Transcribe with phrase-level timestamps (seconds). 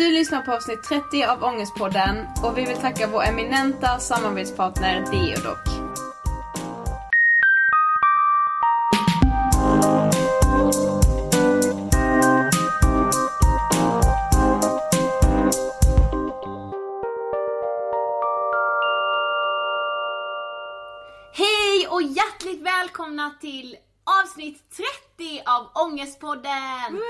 [0.00, 5.58] Du lyssnar på avsnitt 30 av Ångestpodden och vi vill tacka vår eminenta samarbetspartner Deodoc.
[21.32, 23.76] Hej och hjärtligt välkomna till
[24.22, 24.70] avsnitt
[25.16, 27.00] 30 av Ångestpodden!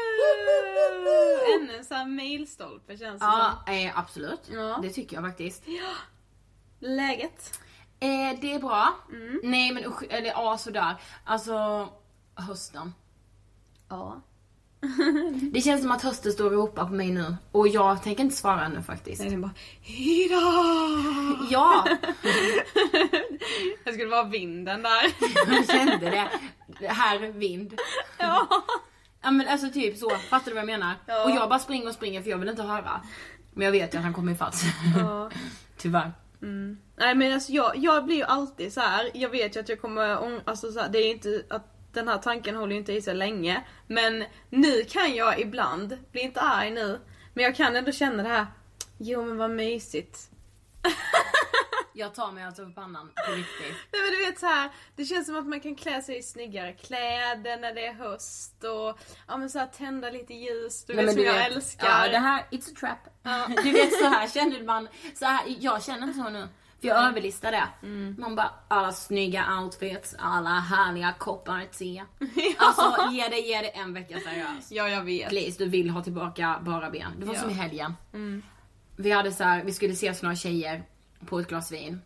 [1.55, 4.41] Ännu en sån här milstolpe känns det Ja, eh, absolut.
[4.53, 4.79] Ja.
[4.83, 5.63] Det tycker jag faktiskt.
[5.67, 5.95] som.
[6.79, 7.61] Läget?
[8.01, 8.95] Eh, det är bra.
[9.43, 10.97] Nej men usch, eller ja sådär.
[11.25, 11.89] Alltså,
[12.35, 12.95] hösten.
[13.89, 14.21] Ja.
[15.53, 17.37] Det känns som att hösten står och ropar på mig nu.
[17.53, 19.23] Och jag tänker inte svara ännu faktiskt.
[19.23, 19.51] Den bara
[19.85, 20.37] Ida!
[21.51, 21.85] Ja,
[23.85, 25.03] Jag skulle vara vinden där.
[25.57, 26.29] jag kände det.
[26.81, 27.81] Det Här, vind.
[28.19, 28.47] ja.
[29.23, 30.95] Ja men alltså typ så, fattar du vad jag menar?
[31.07, 31.25] Ja.
[31.25, 33.01] Och jag bara springer och springer för jag vill inte höra.
[33.53, 34.57] Men jag vet ju att han kommer ifatt.
[34.99, 35.31] ja.
[35.77, 36.13] Tyvärr.
[36.97, 39.11] Nej men alltså jag, jag blir ju alltid så här.
[39.15, 42.19] jag vet ju att jag kommer, alltså så här, det är inte att den här
[42.19, 43.65] tanken håller ju inte i sig länge.
[43.87, 47.01] Men nu kan jag ibland, bli inte arg nu,
[47.35, 48.47] men jag kan ändå känna det här,
[48.99, 50.31] jo men vad mysigt.
[51.93, 53.77] Jag tar mig alltså för pannan på riktigt.
[53.93, 56.23] Nej men du vet så här, det känns som att man kan klä sig i
[56.23, 60.95] snyggare kläder när det är höst och ja men så här, tända lite ljus, du
[60.95, 61.87] Nej, vet som jag vet, älskar.
[61.87, 62.99] Ja, det här, it's a trap.
[63.65, 66.49] Du vet så här känner man, så här, jag känner inte så nu.
[66.81, 67.69] För jag överlistar det.
[68.19, 72.05] Man bara, alla snygga outfits, alla härliga koppar te.
[72.59, 74.71] Alltså ge det, ge det en vecka seriöst.
[74.73, 75.29] Ja jag vet.
[75.29, 77.13] Please, du vill ha tillbaka bara ben.
[77.19, 77.41] Det var Ja.
[77.41, 77.95] som i helgen.
[78.97, 80.85] Vi hade så här, vi skulle ses några tjejer
[81.27, 82.01] på ett glas vin.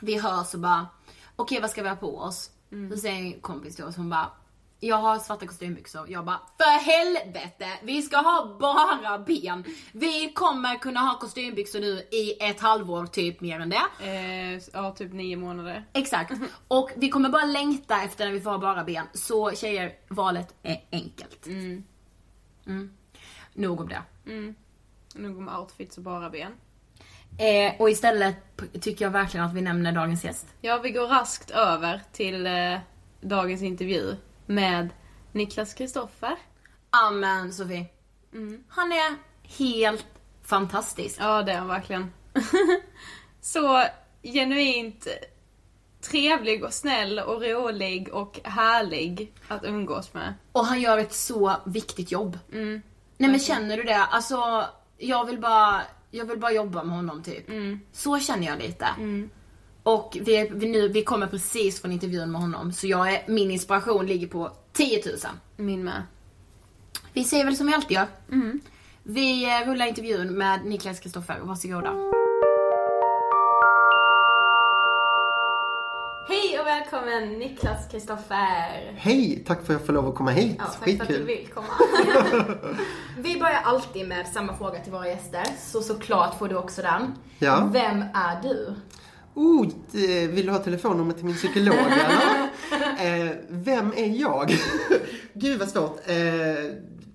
[0.00, 0.86] Vi hörs och bara,
[1.36, 2.50] okej vad ska vi ha på oss?
[2.90, 4.30] Då säger en kompis till oss, hon bara,
[4.80, 6.10] jag har svarta kostymbyxor.
[6.10, 7.66] Jag bara, för helvete!
[7.82, 9.64] Vi ska ha bara ben.
[9.92, 14.06] Vi kommer kunna ha kostymbyxor nu i ett halvår, typ mer än det.
[14.06, 15.84] Eh, ja typ nio månader.
[15.92, 16.32] Exakt.
[16.68, 19.06] Och vi kommer bara längta efter när vi får ha bara ben.
[19.12, 21.46] Så tjejer, valet är enkelt.
[21.46, 21.84] Mm.
[23.54, 24.02] Nog om det.
[25.14, 26.52] Nog om outfits och bara ben.
[27.38, 28.36] Eh, och istället
[28.80, 30.46] tycker jag verkligen att vi nämner dagens gäst.
[30.60, 32.78] Ja, vi går raskt över till eh,
[33.20, 34.16] dagens intervju
[34.46, 34.88] med
[35.32, 36.36] Niklas Kristoffer.
[36.90, 37.86] Amen Sofie.
[38.68, 39.14] Han är
[39.58, 40.06] helt
[40.42, 41.16] fantastisk.
[41.20, 42.12] Ja, det är han verkligen.
[43.40, 43.84] Så
[44.22, 45.06] genuint
[46.00, 50.34] trevlig och snäll och rolig och härlig att umgås med.
[50.52, 52.38] Och han gör ett så viktigt jobb.
[53.16, 54.04] Nej men känner du det?
[54.04, 54.64] Alltså,
[54.98, 57.50] jag vill bara, jag vill bara jobba med honom typ.
[57.92, 58.86] Så känner jag lite.
[59.86, 63.22] Och vi, är, vi, nu, vi kommer precis från intervjun med honom, så jag är,
[63.26, 65.16] min inspiration ligger på 10 000.
[65.56, 66.02] Min med.
[67.12, 68.06] Vi säger väl som vi alltid gör.
[69.02, 71.90] Vi eh, rullar intervjun med Niklas Kristoffer, varsågoda.
[76.28, 78.94] Hej och välkommen Niklas Kristoffer.
[78.96, 80.56] Hej, tack för att jag får lov att komma hit.
[80.58, 81.26] Ja, tack för att du Skitkul.
[81.26, 81.68] vill komma.
[83.18, 87.14] Vi börjar alltid med samma fråga till våra gäster, så såklart får du också den.
[87.38, 87.68] Ja.
[87.72, 88.74] Vem är du?
[89.36, 93.26] Oh, eh, vill du ha telefonnummer till min psykolog eller?
[93.26, 94.56] eh, vem är jag?
[95.32, 96.00] Gud vad svårt.
[96.06, 96.16] Eh,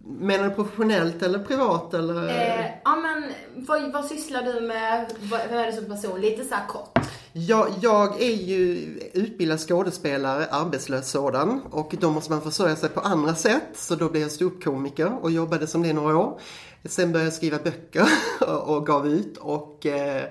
[0.03, 2.29] menar du professionellt eller privat eller?
[2.29, 3.23] Eh, ja men,
[3.55, 5.13] vad, vad sysslar du med?
[5.21, 6.21] Vad, vad är du som person?
[6.21, 6.99] Lite så här kort.
[7.33, 8.77] Ja, jag är ju
[9.13, 11.61] utbildad skådespelare, arbetslös sådan.
[11.71, 13.69] Och då måste man försörja sig på andra sätt.
[13.73, 16.39] Så då blev jag ståuppkomiker och jobbade som det några år.
[16.85, 18.07] Sen började jag skriva böcker
[18.65, 19.37] och gav ut.
[19.37, 20.23] Och eh,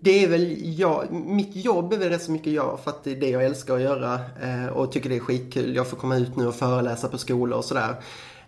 [0.00, 3.10] det är väl jag, mitt jobb är väl rätt så mycket jag för att det
[3.12, 4.14] är det jag älskar att göra.
[4.42, 5.76] Eh, och tycker det är skitkul.
[5.76, 7.94] Jag får komma ut nu och föreläsa på skolor och sådär.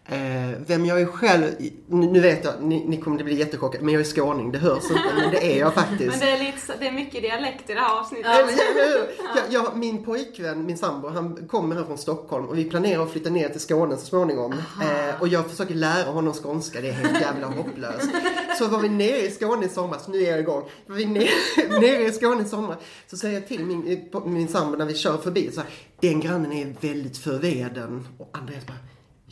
[0.04, 1.44] Eh, vem jag är själv,
[1.86, 4.82] nu vet jag, ni, ni kommer att bli jättechockade, men jag är skåning, det hörs
[4.82, 6.10] inte, men det är jag faktiskt.
[6.10, 8.26] Men det är, lite, det är mycket dialekt i det här avsnittet.
[9.36, 13.12] Jag, jag, min pojkvän, min sambo, han kommer här från Stockholm och vi planerar att
[13.12, 14.52] flytta ner till Skåne så småningom.
[14.52, 18.08] Eh, och jag försöker lära honom skånska, det är helt jävla hopplöst.
[18.58, 20.62] Så var vi nere i Skåne i somras, nu är jag igång.
[20.86, 21.28] Var vi nere,
[21.80, 25.16] nere i Skåne i somras så säger jag till min, min sambo när vi kör
[25.16, 25.70] förbi så här,
[26.00, 28.08] den grannen är väldigt förveden.
[28.18, 28.76] Och Andreas bara,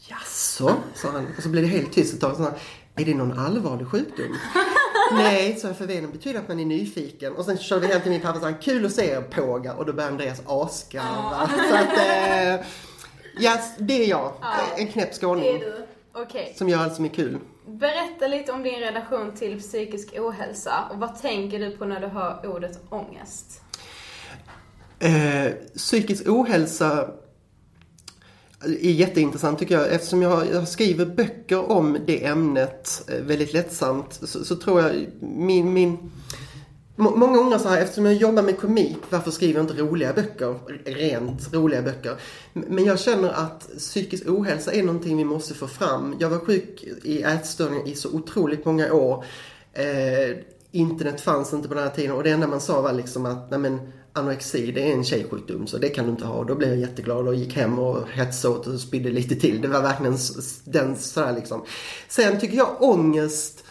[0.09, 0.75] jaså?
[0.95, 1.27] sa han.
[1.37, 2.37] Och så blev det helt tyst ett tag.
[2.37, 2.53] Så han,
[2.97, 4.37] är det någon allvarlig sjukdom?
[5.13, 7.33] Nej, så jag förveden betyder att man är nyfiken.
[7.33, 9.75] Och sen kör vi hem till min pappa och sa kul att se er påga.
[9.75, 11.51] Och då börjar Andreas asgarva.
[11.71, 12.67] Så att, eh,
[13.39, 14.33] ja, det är jag.
[14.77, 15.63] En knäpp skåning.
[16.13, 16.55] Okej.
[16.59, 17.39] Som gör allt som är kul.
[17.67, 22.07] Berätta lite om din relation till psykisk ohälsa och vad tänker du på när du
[22.07, 23.63] hör ordet ångest?
[24.99, 27.11] Eh, psykisk ohälsa
[28.65, 29.93] är jätteintressant tycker jag.
[29.93, 35.07] Eftersom jag, jag skriver böcker om det ämnet eh, väldigt lättsamt så, så tror jag
[35.21, 36.11] min, min
[36.97, 40.55] Många undrar så här, eftersom jag jobbar med komik, varför skriver jag inte roliga böcker?
[40.85, 42.17] Rent roliga böcker.
[42.53, 46.17] Men jag känner att psykisk ohälsa är någonting vi måste få fram.
[46.19, 49.25] Jag var sjuk i ätstörningar i så otroligt många år.
[49.73, 50.37] Eh,
[50.71, 53.51] internet fanns inte på den här tiden och det enda man sa var liksom att
[53.51, 56.45] nej men, anorexi det är en tjejsjukdom så det kan du inte ha.
[56.45, 59.61] Då blev jag jätteglad och gick hem och hetsade åt och spydde lite till.
[59.61, 60.19] Det var verkligen
[60.65, 61.65] den sådär liksom.
[62.09, 63.65] Sen tycker jag ångest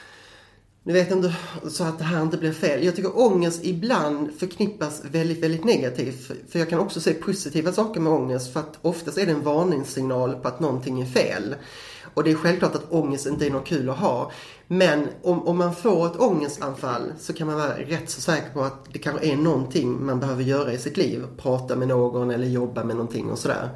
[0.83, 1.35] nu vet inte
[1.69, 2.85] så att det här inte blir fel.
[2.85, 6.31] Jag tycker ångest ibland förknippas väldigt, väldigt negativt.
[6.49, 9.43] För jag kan också se positiva saker med ångest för att oftast är det en
[9.43, 11.55] varningssignal på att någonting är fel.
[12.13, 14.31] Och det är självklart att ångest inte är något kul att ha.
[14.71, 18.61] Men om, om man får ett ångestanfall så kan man vara rätt så säker på
[18.61, 21.25] att det kanske är någonting man behöver göra i sitt liv.
[21.37, 23.69] Prata med någon eller jobba med någonting och sådär.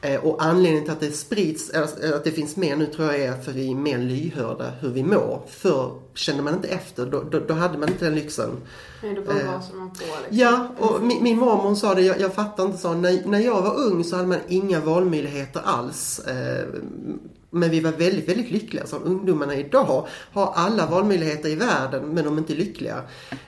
[0.00, 3.40] Eh, och anledningen till att det sprids, att det finns mer nu tror jag är
[3.40, 5.42] för vi är mer lyhörda hur vi mår.
[5.48, 8.50] För kände man inte efter, då, då, då hade man inte den lyxen.
[9.02, 10.38] Nej, det bara Eh, gasar man på liksom.
[10.38, 13.62] Ja, och min, min mormor sa det, jag, jag fattar inte, sa när, när jag
[13.62, 16.18] var ung så hade man inga valmöjligheter alls.
[16.18, 16.64] Eh,
[17.54, 18.86] men vi var väldigt, väldigt lyckliga.
[18.86, 23.02] Så ungdomarna idag har alla valmöjligheter i världen men de är inte lyckliga.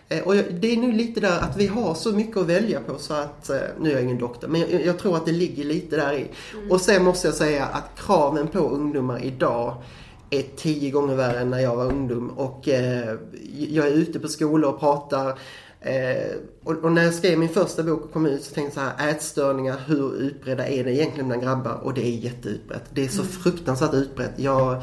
[0.09, 2.99] Eh, och det är nu lite där att vi har så mycket att välja på
[2.99, 5.65] så att, eh, nu är jag ingen doktor, men jag, jag tror att det ligger
[5.65, 6.27] lite där i.
[6.71, 9.83] Och sen måste jag säga att kraven på ungdomar idag
[10.31, 12.31] är tio gånger värre än när jag var ungdom.
[12.31, 13.15] Och eh,
[13.53, 15.39] jag är ute på skolor och pratar.
[15.81, 18.91] Eh, och, och när jag skrev min första bok och kom ut så tänkte jag
[18.91, 21.81] så här, ätstörningar, hur utbredda är det egentligen bland grabbar?
[21.83, 22.85] Och det är jätteutbrett.
[22.91, 24.33] Det är så fruktansvärt utbrett.
[24.37, 24.83] Jag,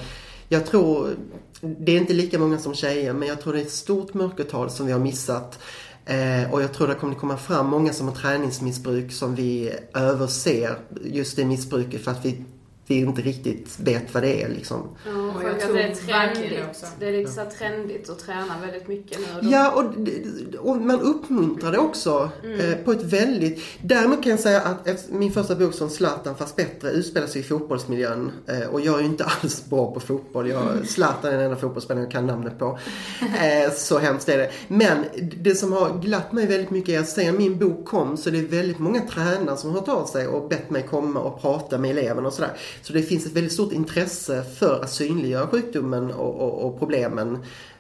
[0.50, 1.10] jag tror,
[1.62, 4.70] det är inte lika många som tjejer, men jag tror det är ett stort mörkertal
[4.70, 5.60] som vi har missat.
[6.06, 10.78] Eh, och jag tror det kommer komma fram många som har träningsmissbruk som vi överser
[11.04, 12.46] just det missbruket för att vi,
[12.88, 14.90] vi inte riktigt vet vad det är liksom.
[15.06, 16.86] Ja, Och jag att tror det är trendigt.
[17.00, 19.26] Det är här trendigt att träna väldigt mycket nu.
[19.38, 19.72] och då- Ja,
[20.62, 23.62] och, och man uppmuntrar det också eh, på ett väldigt...
[23.82, 27.44] Däremot kan jag säga att min första bok som Zlatan fast bättre utspelar sig i
[27.44, 28.32] fotbollsmiljön.
[28.48, 30.50] Eh, och jag är ju inte alls bra på fotboll.
[30.50, 32.80] Jag, Zlatan är den enda fotbollsspelaren jag kan namnet på.
[33.44, 34.52] Eh, så hemskt är det.
[34.68, 35.06] Men
[35.42, 38.40] det som har glatt mig väldigt mycket är att sen min bok kom så det
[38.40, 41.78] är väldigt många tränare som har hört av sig och bett mig komma och prata
[41.78, 42.52] med eleverna och sådär.
[42.82, 47.38] Så det finns ett väldigt stort intresse för att synliggöra sjukdomen och, och, och problemen.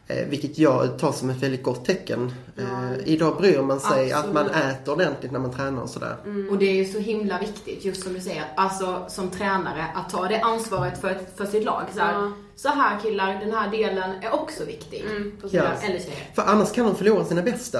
[0.07, 2.33] Eh, vilket jag tar som ett väldigt gott tecken.
[2.57, 4.65] Eh, idag bryr man sig att man Absolut.
[4.65, 6.15] äter ordentligt när man tränar och sådär.
[6.51, 10.09] Och det är ju så himla viktigt, just som du säger, alltså som tränare, att
[10.09, 11.83] ta det ansvaret för, för sitt lag.
[11.93, 12.31] Så här, Ja.
[12.55, 15.05] Så här killar, den här delen är också viktig.
[15.41, 15.53] precis.
[15.53, 15.63] Ja.
[15.63, 16.31] Eller tjejer.
[16.35, 17.79] För annars kan de förlora sina bästa.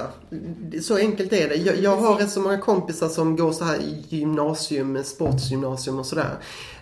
[0.82, 1.54] Så enkelt är det.
[1.54, 6.06] Jag, jag har rätt så många kompisar som går så här i gymnasium, sportsgymnasium och
[6.06, 6.36] sådär.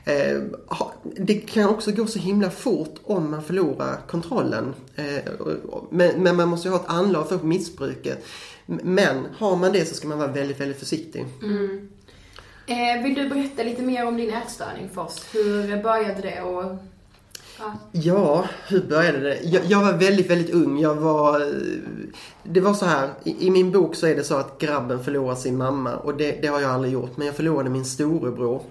[0.04, 0.42] Eh,
[1.16, 4.74] det kan också gå så himla fort om man förlorar kontrollen.
[4.94, 5.32] Eh,
[5.90, 8.24] men, men man måste ju ha ett anlag för missbruket.
[8.66, 11.26] Men har man det så ska man vara väldigt, väldigt försiktig.
[12.66, 15.26] Eh, vill du berätta lite mer om din ätstörning för oss?
[15.32, 16.76] Hur började det och...
[17.62, 17.78] Ja.
[17.92, 19.40] Ja, hur började det?
[19.42, 20.78] Jag, jag var väldigt, väldigt ung.
[20.80, 21.52] Jag var...
[22.44, 25.34] Det var så här, i, i min bok så är det så att grabben förlorar
[25.34, 27.16] sin mamma och det, det har jag aldrig gjort.
[27.16, 28.62] Men jag förlorade min storebror.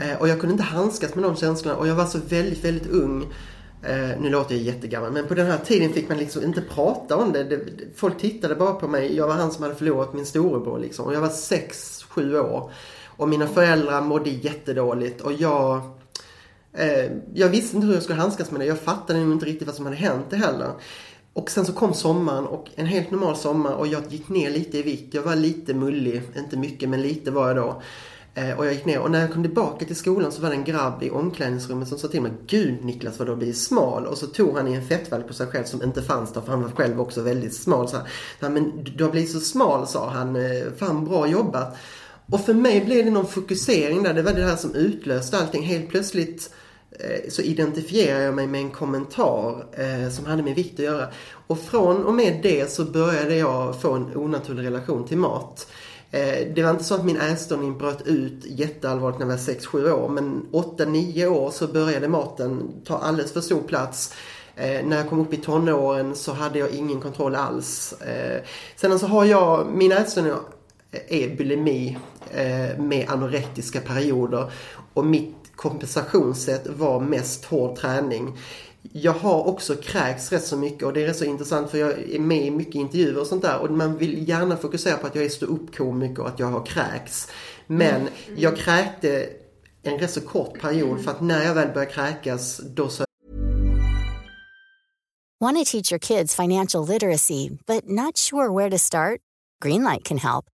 [0.00, 2.90] Eh, och jag kunde inte handskas med de känslorna och jag var så väldigt, väldigt
[2.90, 3.22] ung.
[3.82, 7.16] Eh, nu låter jag jättegammal men på den här tiden fick man liksom inte prata
[7.16, 7.44] om det.
[7.44, 7.60] det.
[7.96, 9.16] Folk tittade bara på mig.
[9.16, 11.06] Jag var han som hade förlorat min storebror liksom.
[11.06, 12.70] Och jag var sex, sju år.
[13.06, 15.99] Och mina föräldrar mådde jättedåligt och jag...
[16.72, 18.66] Eh, jag visste inte hur jag skulle handskas med det.
[18.66, 20.72] Jag fattade nog inte riktigt vad som hade hänt det heller.
[21.32, 24.78] Och sen så kom sommaren och en helt normal sommar och jag gick ner lite
[24.78, 25.14] i vikt.
[25.14, 27.82] Jag var lite mullig, inte mycket men lite var jag då.
[28.34, 30.54] Eh, och jag gick ner och när jag kom tillbaka till skolan så var det
[30.54, 34.06] en grabb i omklädningsrummet som sa till mig Gud Niklas vad du har blivit smal.
[34.06, 36.52] Och så tog han i en fettvalk på sig själv som inte fanns där för
[36.52, 37.88] han var själv också väldigt smal.
[37.88, 37.96] Så
[38.40, 40.36] här, men du har blivit så smal sa han.
[40.36, 41.76] Eh, Fan bra jobbat.
[42.26, 44.14] Och för mig blev det någon fokusering där.
[44.14, 45.62] Det var det här som utlöste allting.
[45.62, 46.59] Helt plötsligt eh,
[46.98, 51.08] Eh, så identifierar jag mig med en kommentar eh, som hade med vikt att göra.
[51.46, 55.66] Och från och med det så började jag få en onaturlig relation till mat.
[56.10, 59.92] Eh, det var inte så att min ätstörning bröt ut jätteallvarligt när jag var 6-7
[59.92, 60.08] år.
[60.08, 64.14] Men 8-9 år så började maten ta alldeles för stor plats.
[64.56, 67.92] Eh, när jag kom upp i tonåren så hade jag ingen kontroll alls.
[67.92, 68.42] Eh,
[68.76, 70.32] sen så har jag, min ätstörning
[71.08, 71.98] är bulimi
[72.30, 74.52] eh, med anorektiska perioder.
[74.94, 78.38] Och mitt kompensationssätt var mest hård träning.
[78.92, 81.98] Jag har också kräks rätt så mycket och det är rätt så intressant för jag
[81.98, 85.14] är med i mycket intervjuer och sånt där och man vill gärna fokusera på att
[85.14, 87.28] jag är ståuppkomiker och att jag har kräks.
[87.66, 89.28] Men jag kräkte
[89.82, 93.04] en rätt så kort period för att när jag väl börjar kräkas då så
[95.40, 99.20] Want to teach your kids financial literacy, but not sure where to start?
[99.64, 100.44] Greenlight can help.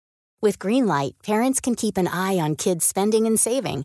[0.42, 3.84] With Greenlight, parents can keep an eye on kids' spending and saving,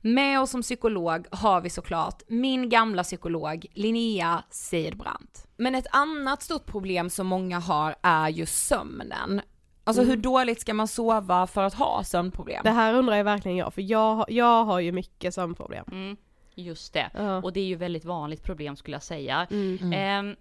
[0.00, 5.46] Med oss som psykolog har vi såklart min gamla psykolog Linnea Seidbrant.
[5.56, 9.40] Men ett annat stort problem som många har är ju sömnen.
[9.84, 12.60] Alltså hur dåligt ska man sova för att ha sömnproblem?
[12.64, 15.84] Det här undrar jag verkligen jag, för jag, jag har ju mycket sömnproblem.
[15.92, 16.16] Mm,
[16.54, 17.10] just det.
[17.14, 17.42] Ja.
[17.42, 19.46] Och det är ju väldigt vanligt problem skulle jag säga.
[19.50, 20.30] Mm.
[20.30, 20.36] Eh,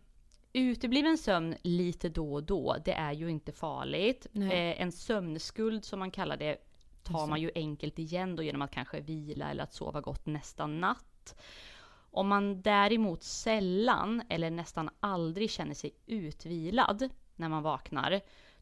[0.53, 4.27] utebliven sömn lite då och då, det är ju inte farligt.
[4.33, 6.57] Eh, en sömnskuld som man kallar det
[7.05, 10.67] tar man ju enkelt igen då genom att kanske vila eller att sova gott nästa
[10.67, 11.35] natt.
[12.11, 18.21] Om man däremot sällan eller nästan aldrig känner sig utvilad när man vaknar,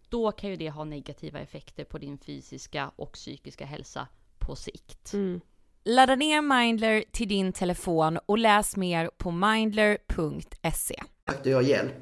[0.09, 4.07] då kan ju det ha negativa effekter på din fysiska och psykiska hälsa
[4.39, 5.13] på sikt.
[5.13, 5.41] Mm.
[5.83, 11.03] Ladda ner Mindler till din telefon och läs mer på mindler.se.
[11.29, 11.93] sökte jag hjälp.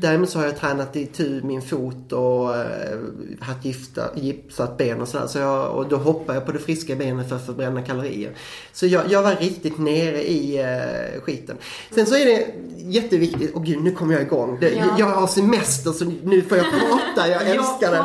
[0.00, 2.98] Däremot så har jag tränat i tu min fot och eh,
[3.40, 5.26] haft gifta, gipsat ben och sådär.
[5.26, 8.32] Så jag, och då hoppar jag på det friska benet för att förbränna kalorier.
[8.72, 11.56] Så jag, jag var riktigt nere i eh, skiten.
[11.90, 14.58] Sen så är det jätteviktigt, och gud nu kommer jag igång.
[14.60, 14.96] Det, Ja.
[14.98, 18.04] Jag har semester så nu får jag prata, jag älskar det.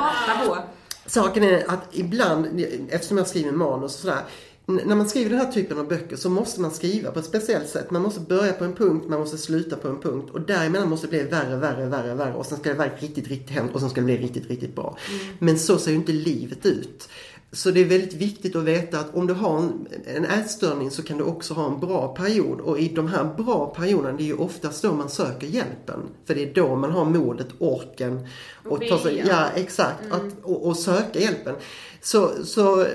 [1.05, 4.21] Saken är att ibland, eftersom jag skriver manus och sådär.
[4.69, 7.69] När man skriver den här typen av böcker så måste man skriva på ett speciellt
[7.69, 7.91] sätt.
[7.91, 10.29] Man måste börja på en punkt, man måste sluta på en punkt.
[10.33, 12.33] Och däremellan måste det bli värre, värre, värre, värre.
[12.33, 14.75] Och sen ska det vara riktigt, riktigt hemskt och sen ska det bli riktigt, riktigt
[14.75, 14.97] bra.
[15.39, 17.09] Men så ser ju inte livet ut.
[17.51, 21.03] Så det är väldigt viktigt att veta att om du har en, en ätstörning så
[21.03, 22.61] kan du också ha en bra period.
[22.61, 25.99] Och i de här bra perioderna, det är ju oftast då man söker hjälpen.
[26.25, 28.27] För det är då man har modet, orken
[28.65, 31.55] och ta sig, ja exakt, att, och, och söka hjälpen.
[32.01, 32.85] Så, så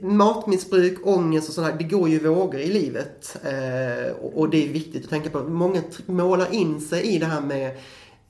[0.00, 3.36] matmissbruk, ångest och sådär, det går ju vågor i livet.
[3.44, 5.38] Eh, och, det är viktigt att tänka på.
[5.42, 7.76] Många målar in sig i det här med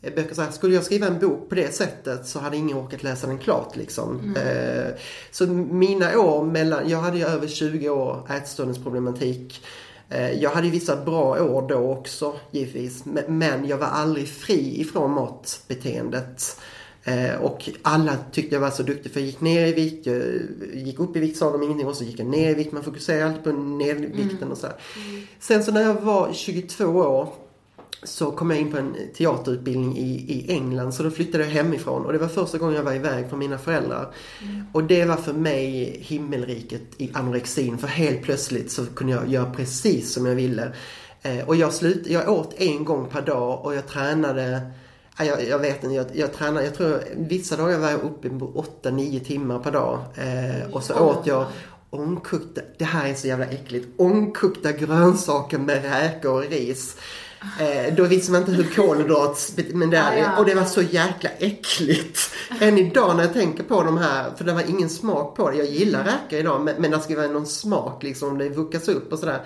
[0.02, 2.76] eh, böcker så här, skulle jag skriva en bok på det sättet så hade ingen
[2.78, 4.34] orkat läsa den klart liksom.
[4.36, 4.92] Eh,
[5.30, 9.60] så mina år mellan, jag hade ju över 20 år ätstörningsproblematik.
[10.08, 13.04] Eh, Jag hade ju vissa bra år då också givetvis.
[13.04, 16.56] Men- Men jag var aldrig fri ifrån matbeteendet.
[17.06, 20.16] Eh, och alla tyckte jag var så duktig för jag gick ner i vikt, jag
[20.75, 22.72] gick upp i vikt sa de ingenting och så gick jag ner i vikt.
[22.72, 24.76] Man fokuserar alltid på nedvikten och så här.
[25.40, 27.28] Sen så när jag var 22 år
[28.02, 32.04] så kom jag in på en teaterutbildning i, i England så då flyttade jag hemifrån
[32.04, 34.14] och det var första gången jag var iväg från mina föräldrar.
[34.72, 39.50] Och det var för mig himmelriket i anorexin för helt plötsligt så kunde jag göra
[39.50, 40.72] precis som jag ville.
[41.22, 44.60] Eh, och jag, slut, jag åt en gång per dag och jag tränade
[45.18, 48.64] Jag, jag vet inte, jag, jag tränar, jag tror vissa dagar var jag uppe på
[48.82, 49.99] 8-9 timmar per dag.
[50.14, 51.46] Eh, och så åt jag
[51.90, 56.96] ångkokta, det här är så jävla äckligt, ångkokta grönsaker med räkor och ris.
[57.61, 59.52] Eh, då visste man inte hur kolhydrats...
[59.73, 60.38] Men det, Ah, ja.
[60.38, 62.30] Och det var så jäkla äckligt.
[62.61, 65.56] Än idag när jag tänker på de här, för det var ingen smak på det.
[65.56, 68.88] Jag gillar räkor idag men, men det ska vara någon smak liksom, om det vuckas
[68.88, 69.40] upp och sådär.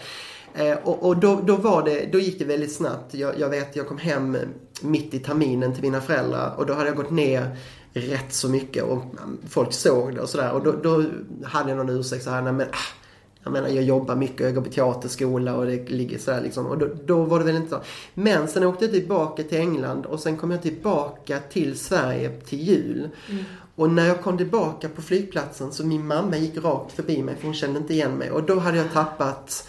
[0.55, 3.15] Eh, och och då, då, var det, då gick det väldigt snabbt.
[3.15, 4.39] Jag, jag vet, jag kom hem
[4.83, 7.57] mitt i terminen till mina föräldrar och då hade jag gått ner
[7.93, 10.53] rätt så mycket och mm, folk såg det och sådär.
[10.53, 11.05] Och då, då
[11.45, 12.97] hade jag någon ursäkt så här, nej men ah,
[13.45, 16.67] jag menar jag jobbar mycket, jag går på teaterskola och det ligger sådär liksom.
[16.67, 17.81] Och då, då var det väl inte så.
[18.15, 22.61] Men sen åkte jag tillbaka till England och sen kom jag tillbaka till Sverige till
[22.61, 23.09] jul.
[23.75, 27.45] Och när jag kom tillbaka på flygplatsen så min mamma gick rakt förbi mig för
[27.45, 28.31] hon kände inte igen mig.
[28.31, 29.69] Och då hade jag tappat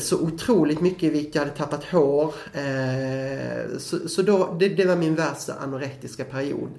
[0.00, 1.34] så otroligt mycket i vikt.
[1.34, 2.34] Jag hade tappat hår.
[2.52, 6.70] Eh, så så då, det, det var min värsta anorektiska period.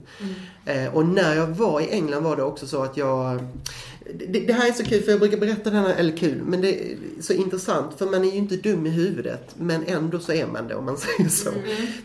[0.66, 3.48] Eh, och när jag var i England var det också så att jag
[4.14, 6.62] det, det här är så kul för jag brukar berätta det här, eller kul, men
[6.62, 10.32] det är så intressant för man är ju inte dum i huvudet men ändå så
[10.32, 11.52] är man det om man säger så.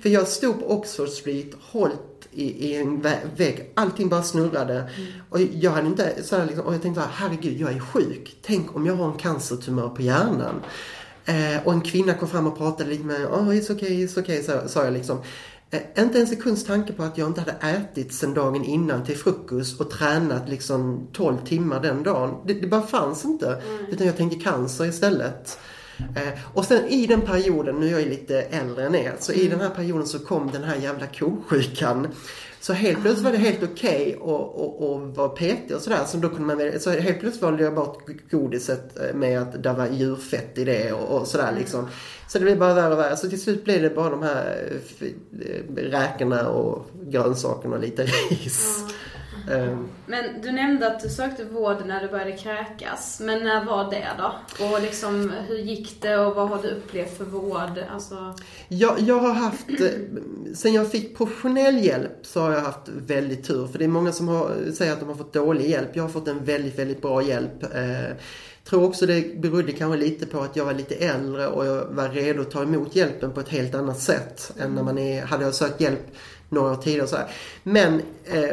[0.02, 4.91] För jag stod på Oxford Street, hållt i, i en vä- vägg, allting bara snurrade.
[5.31, 7.81] Och jag hade inte så här liksom, och jag tänkte så här, herregud jag är
[7.81, 8.37] sjuk.
[8.43, 10.62] Tänk om jag har en cancertumör på hjärnan.
[11.25, 13.29] Eh, och en kvinna kom fram och pratade lite med mig.
[13.29, 15.19] Oh, it's okay, it's okay, sa, sa jag liksom.
[15.71, 19.17] Eh, inte en sekunds tanke på att jag inte hade ätit sen dagen innan till
[19.17, 22.35] frukost och tränat liksom 12 timmar den dagen.
[22.47, 23.62] Det, det bara fanns inte.
[23.91, 25.59] Utan jag tänkte cancer istället.
[25.98, 29.48] Eh, och sen i den perioden, nu är jag lite äldre än er, så i
[29.48, 32.09] den här perioden så kom den här jävla kosjukan.
[32.61, 36.04] Så helt plötsligt var det helt okej att och, och vara petig och sådär.
[36.07, 39.72] Så, då kunde man, så helt plötsligt valde jag bort godiset eh, med att det
[39.72, 41.88] var djurfett i det och, och sådär liksom.
[42.28, 43.16] Så det blev bara värre och värre.
[43.16, 48.85] Så till slut blev det bara de här eh, räkorna och grönsakerna och lite ris.
[49.52, 53.20] Ehm, Men du nämnde att du sökte vård när du började kräkas.
[53.24, 54.64] Men när var det då?
[54.64, 57.85] Och liksom, hur gick det och vad har du upplevt för vård?
[57.92, 58.35] Alltså,
[58.68, 59.87] Jag, jag har haft, eh,
[60.54, 63.66] sen jag fick professionell hjälp så har jag haft väldigt tur.
[63.66, 65.96] För det är många som har, säger att de har fått dålig hjälp.
[65.96, 67.62] Jag har fått en väldigt, väldigt bra hjälp.
[67.74, 68.16] Eh,
[68.64, 72.09] tror också det berodde kanske lite på att jag var lite äldre och jag var
[72.09, 74.52] redo att ta emot hjälpen på ett helt annat sätt.
[74.61, 76.00] Än när man är, hade jag sökt hjälp
[76.48, 77.02] några år tidigare.
[77.02, 77.26] och Så här.
[77.62, 78.50] Men eh,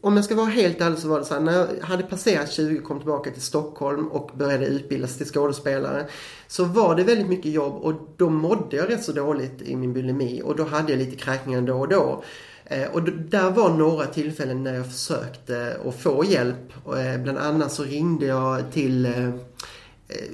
[0.00, 2.52] om jag ska vara helt ärlig så var det så här, när jag hade passerat
[2.52, 6.06] 20 och kom tillbaka till Stockholm och började utbildas till skådespelare.
[6.46, 9.92] Så var det väldigt mycket jobb och då mådde jag rätt så dåligt i min
[9.92, 12.24] bulimi och då hade jag lite kräkningar då och då.
[12.64, 16.72] Eh, och där var några tillfällen när jag försökte att få hjälp.
[16.86, 19.30] Eh, bland annat så ringde jag till eh,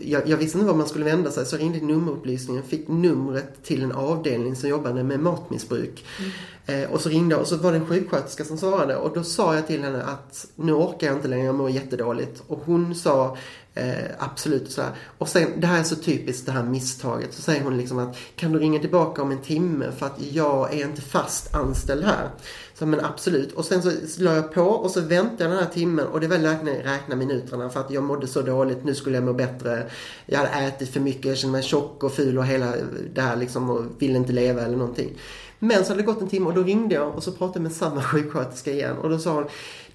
[0.02, 2.88] jag, jag visste inte var man skulle vända sig så jag ringde till nummerupplysningen fick
[2.88, 6.04] numret till en avdelning som jobbade med matmissbruk.
[6.18, 6.30] Mm.
[6.68, 9.24] Eh, och så ringde jag och så var det en sjuksköterska som svarade och då
[9.24, 12.42] sa jag till henne att nu orkar jag inte längre, jag mår jättedåligt.
[12.46, 13.36] Och hon sa
[13.74, 14.90] eh, absolut så här.
[15.18, 17.32] Och sen, det här är så typiskt det här misstaget.
[17.32, 20.74] Så säger hon liksom att kan du ringa tillbaka om en timme för att jag
[20.74, 22.30] är inte fast anställd här.
[22.74, 23.52] Så men absolut.
[23.52, 26.28] Och sen så la jag på och så väntade jag den här timmen och det
[26.28, 28.84] var verkligen räkna minuterna för att jag mådde så dåligt.
[28.84, 29.90] Nu skulle jag må bättre.
[30.26, 32.74] Jag hade ätit för mycket, jag kände mig tjock och ful och hela
[33.14, 35.16] det här liksom och ville inte leva eller någonting.
[35.58, 37.62] Men så hade det gått en timme och då ringde jag och så pratade jag
[37.62, 39.44] med samma sjuksköterska igen och då sa hon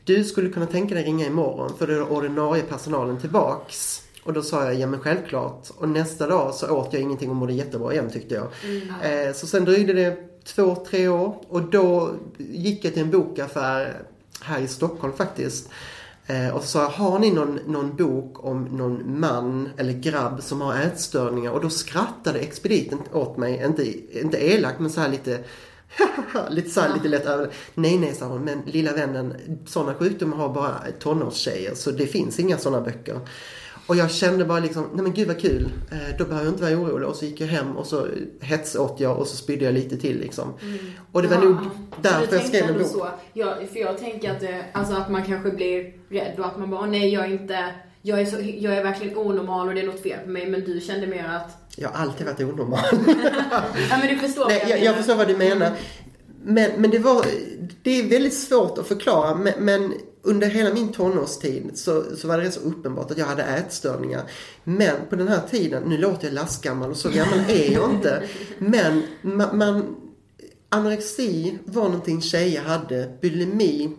[0.04, 4.02] Du skulle kunna tänka dig ringa imorgon för då är ordinarie personalen tillbaks.
[4.24, 5.70] Och då sa jag, ja men självklart.
[5.78, 8.48] Och nästa dag så åt jag ingenting och mådde jättebra igen tyckte jag.
[9.04, 14.02] Eh, så sen dröjde det två, tre år och då gick jag till en bokaffär
[14.42, 15.70] här i Stockholm faktiskt.
[16.28, 20.44] Eh, och så sa jag, har ni någon, någon bok om någon man eller grabb
[20.44, 21.52] som har ätstörningar?
[21.52, 25.40] Och då skrattade expediten åt mig, inte, inte elakt men så här lite
[26.50, 27.50] lite så här, lite lätt över.
[27.74, 32.40] Nej, nej, sa hon, men lilla vännen, sådana sjukdomar har bara tonårstjejer så det finns
[32.40, 33.20] inga sådana böcker.
[33.88, 35.70] Och jag kände bara liksom, nej men gud vad kul.
[35.92, 37.08] Eh, då behöver jag inte vara orolig.
[37.08, 38.08] Och så gick jag hem och så
[38.40, 40.54] hetsåt jag och så spydde jag lite till liksom.
[41.12, 41.58] Och det var nog
[42.02, 42.88] därför jag skrev en bok.
[42.88, 43.08] Så.
[43.34, 46.70] Jag, för jag tänker att, det, alltså att man kanske blir rädd och att man
[46.72, 47.66] bara, nej jag är inte,
[48.02, 50.48] jag är, så, jag är verkligen onormal och det är något fel på mig.
[50.48, 52.80] Men du kände mer att, Jag har alltid varit onormal.
[53.90, 55.72] ja men du förstår Nej, vad jag, jag förstår vad du menar.
[56.46, 57.26] Men, men det var,
[57.84, 59.94] det är väldigt svårt att förklara men, men
[60.24, 64.22] under hela min tonårstid så, så var det rätt så uppenbart att jag hade ätstörningar.
[64.64, 68.24] Men på den här tiden, nu låter jag lastgammal och så gammal är jag inte.
[68.58, 69.96] Men man, man
[70.70, 73.96] anorexi var någonting tjejer hade, bulimi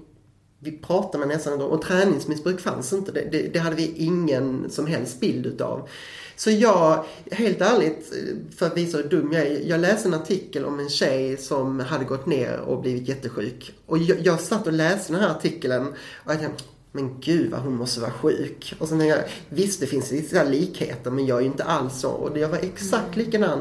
[0.64, 3.12] vi pratade med nästan och träningsmissbruk fanns inte.
[3.12, 5.88] Det, det, det, hade vi ingen som helst bild utav.
[6.36, 8.12] Så jag, helt ärligt,
[8.56, 9.60] för att visa hur dum jag är.
[9.60, 13.74] Jag läste en artikel om en tjej som hade gått ner och blivit jättesjuk.
[13.86, 15.86] Och jag, jag satt och läste den här artikeln
[16.24, 18.74] och jag tänkte, men gud vad hon måste vara sjuk.
[18.78, 22.00] Och sen tänkte jag, visst det finns vissa likheter men jag är ju inte alls
[22.00, 22.10] så.
[22.10, 23.60] Och jag var exakt likadan.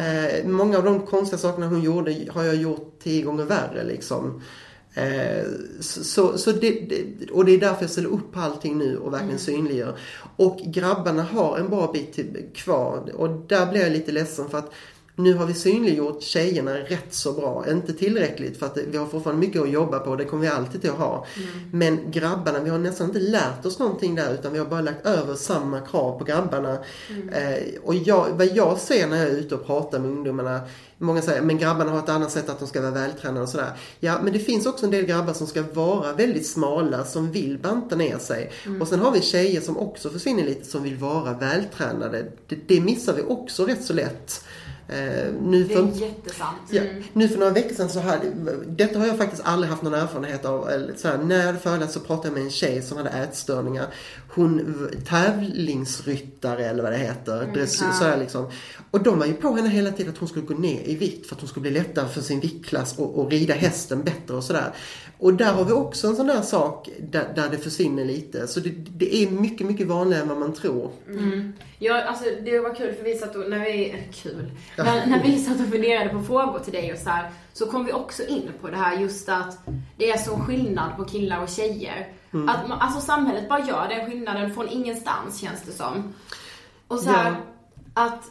[0.00, 4.42] Eh, många av de konstiga sakerna hon gjorde har jag gjort tio gånger värre liksom.
[4.96, 5.44] Eh,
[5.80, 9.12] så, så det, det, och det är därför jag ställer upp på allting nu och
[9.12, 9.38] verkligen mm.
[9.38, 9.98] synliggör.
[10.36, 12.18] Och grabbarna har en bra bit
[12.54, 14.72] kvar och där blir jag lite ledsen för att
[15.16, 17.64] nu har vi synliggjort tjejerna rätt så bra.
[17.70, 20.16] Inte tillräckligt för att vi har fortfarande mycket att jobba på.
[20.16, 21.26] Det kommer vi alltid att ha.
[21.36, 21.48] Mm.
[21.72, 25.06] Men grabbarna, vi har nästan inte lärt oss någonting där utan vi har bara lagt
[25.06, 26.78] över samma krav på grabbarna.
[27.10, 27.28] Mm.
[27.28, 30.60] Eh, och jag, vad jag ser när jag är ute och pratar med ungdomarna
[30.98, 33.72] Många säger men grabbarna har ett annat sätt att de ska vara vältränade och sådär.
[34.00, 37.58] Ja men det finns också en del grabbar som ska vara väldigt smala som vill
[37.58, 38.52] banta ner sig.
[38.66, 38.82] Mm.
[38.82, 42.26] Och sen har vi tjejer som också försvinner lite som vill vara vältränade.
[42.46, 44.44] Det, det missar vi också rätt så lätt.
[44.88, 46.58] Eh, nu för, det är jättesant.
[46.70, 47.02] Ja, mm.
[47.12, 48.32] Nu för några veckor sedan så hade,
[48.66, 50.68] detta har jag faktiskt aldrig haft någon erfarenhet av.
[50.68, 53.10] Eller så här, när jag hade föreläst så pratade jag med en tjej som hade
[53.10, 53.86] ätstörningar.
[54.28, 57.42] Hon tävlingsryttare eller vad det heter.
[57.42, 58.50] Mm, dressur, så här liksom.
[58.90, 61.26] Och de var ju på henne hela tiden att hon skulle gå ner i vikt
[61.26, 64.44] för att hon skulle bli lättare för sin viktklass och, och rida hästen bättre och
[64.44, 64.72] sådär.
[65.18, 68.46] Och där har vi också en sån där sak där, där det försvinner lite.
[68.46, 70.90] Så det, det, är mycket, mycket vanligare än vad man tror.
[71.08, 71.52] Mm.
[71.78, 74.84] Ja, alltså det var kul för vi satt och, när vi, kul, ja.
[74.84, 77.84] när, när vi satt och funderade på frågor till dig och så här, så kom
[77.84, 79.58] vi också in på det här just att
[79.96, 82.08] det är så skillnad på killar och tjejer.
[82.32, 82.48] Mm.
[82.48, 86.14] Att man, alltså samhället bara gör den skillnaden från ingenstans känns det som.
[86.88, 87.36] Och så här, ja.
[88.04, 88.22] att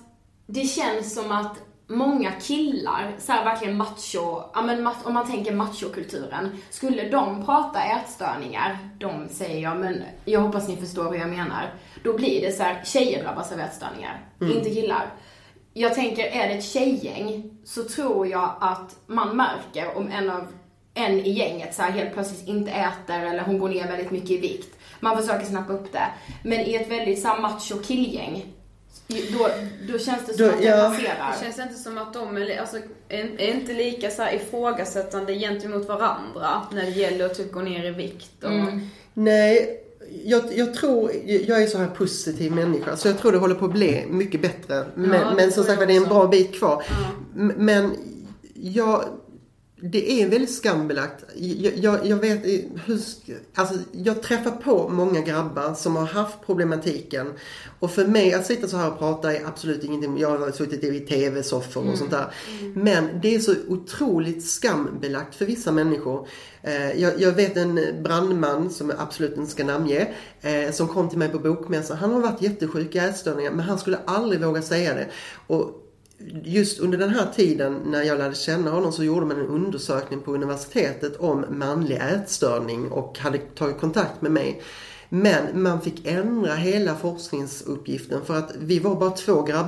[0.48, 5.54] det känns som att många killar, så här verkligen macho, ja men om man tänker
[5.54, 11.30] machokulturen, skulle de prata ätstörningar, de säger jag, men jag hoppas ni förstår hur jag
[11.30, 14.58] menar, då blir det så här, tjejer drabbas av ätstörningar, mm.
[14.58, 15.14] inte killar.
[15.74, 20.48] Jag tänker, är det ett tjejgäng så tror jag att man märker om en av
[20.94, 24.32] en i gänget så här helt plötsligt inte äter eller hon går ner väldigt mycket
[24.32, 24.78] i vikt.
[25.00, 26.08] Man försöker snappa upp det.
[26.44, 28.46] Men i ett väldigt så macho killgäng
[29.08, 29.50] då,
[29.94, 30.90] då känns det som då, att det ja.
[30.90, 31.36] passerar.
[31.40, 32.78] Det känns inte som att de är, alltså,
[33.10, 37.62] är, är inte lika så här ifrågasättande gentemot varandra när det gäller att typ gå
[37.62, 38.44] ner i vikt.
[38.44, 38.52] Och...
[38.52, 38.82] Mm.
[39.14, 39.82] Nej,
[40.24, 43.66] jag, jag, tror, jag är så här positiv människa så jag tror det håller på
[43.66, 44.86] att bli mycket bättre.
[44.96, 46.84] Men, ja, men som sagt det är en bra bit kvar.
[46.90, 46.96] Ja.
[47.58, 47.92] Men
[48.54, 49.06] jag
[49.82, 51.24] det är väldigt skambelagt.
[51.36, 52.46] Jag, jag, jag, vet
[52.86, 53.00] hur,
[53.54, 57.34] alltså jag träffar på många grabbar som har haft problematiken.
[57.80, 60.18] Och för mig att sitta så här och prata är absolut ingenting.
[60.18, 61.98] Jag har suttit i tv-soffor och mm.
[61.98, 62.32] sånt där.
[62.60, 62.74] Mm.
[62.74, 66.28] Men det är så otroligt skambelagt för vissa människor.
[66.62, 70.08] Eh, jag, jag, vet en brandman som jag absolut inte ska namnge.
[70.42, 71.98] Eh, som kom till mig på bokmässan.
[71.98, 75.08] Han har varit jättesjuk i ätstörningar men han skulle aldrig våga säga det.
[75.48, 75.82] Och
[76.44, 80.20] just under den här tiden när jag lärde känna honom så gjorde man en undersökning
[80.22, 84.62] på universitetet om manlig ätstörning och hade tagit kontakt med mig.
[85.10, 89.68] Men man fick ändra hela forskningsuppgiften för att vi var bara två grabbar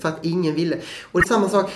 [0.00, 0.76] för att ingen ville.
[1.12, 1.70] Och det är samma sak,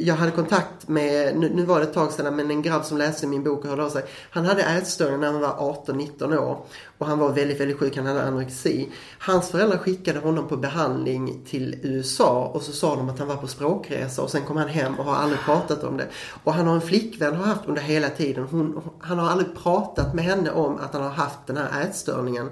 [0.00, 3.26] jag hade kontakt med, nu, var det ett tag sedan, men en grabb som läste
[3.26, 4.04] min bok och hörde av sig.
[4.30, 6.64] Han hade ätstörningar när han var 18-19 år.
[6.98, 8.88] Och han var väldigt, väldigt sjuk, han hade anorexi.
[9.18, 13.36] Hans föräldrar skickade honom på behandling till USA och så sa de att han var
[13.36, 16.06] på språkresa och sen kom han hem och har aldrig pratat om det.
[16.44, 18.46] Och han har en flickvän, har haft under hela tiden.
[18.50, 22.50] Hon, han har aldrig pratat med henne om att han har haft den här ätstörningen.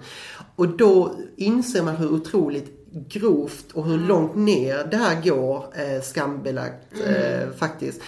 [0.56, 6.02] Och då inser man hur otroligt grovt och hur långt ner det här går eh,
[6.02, 8.02] skambelagt eh, faktiskt.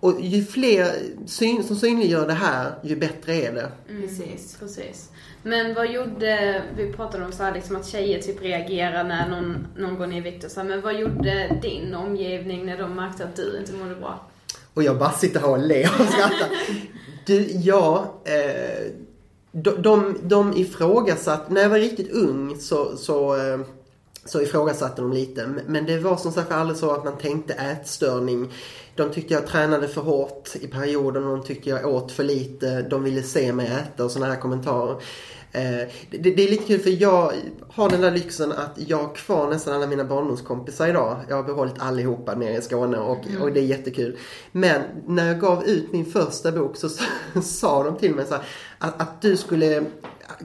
[0.00, 0.92] Och ju fler
[1.26, 3.70] syn, som synliggör det här, ju bättre är det.
[3.88, 4.02] Mm.
[4.02, 5.10] Precis, precis.
[5.42, 9.66] Men vad gjorde, vi pratade om så här liksom att tjejer typ reagerar när någon,
[9.76, 12.94] någon går ner i vikt och så här, men vad gjorde din omgivning när de
[12.94, 14.26] märkte att du inte mådde bra?
[14.74, 16.48] Och jag bara sitter här och ler och skrattar.
[17.26, 18.92] Du, ja, eh,
[19.52, 23.60] de, de, de ifrågasatt, när jag var riktigt ung så, så eh,
[24.26, 25.46] så ifrågasatte de lite.
[25.66, 28.52] Men det var som sagt aldrig så att man tänkte ätstörning.
[28.94, 32.82] De tyckte jag tränade för hårt i perioden och de tyckte jag åt för lite.
[32.82, 35.02] De ville se mig äta och sådana här kommentarer.
[35.56, 37.32] Eh, det, det, är lite kul för jag
[37.68, 41.20] har den där lyxen att jag har kvar nästan alla mina barndomskompisar idag.
[41.28, 43.42] Jag har behållit allihopa nere i Skåne och, mm.
[43.42, 44.18] och det är jättekul.
[44.52, 46.88] Men när jag gav ut min första bok så
[47.42, 48.44] sa de till mig så här,
[48.78, 49.84] att, att du skulle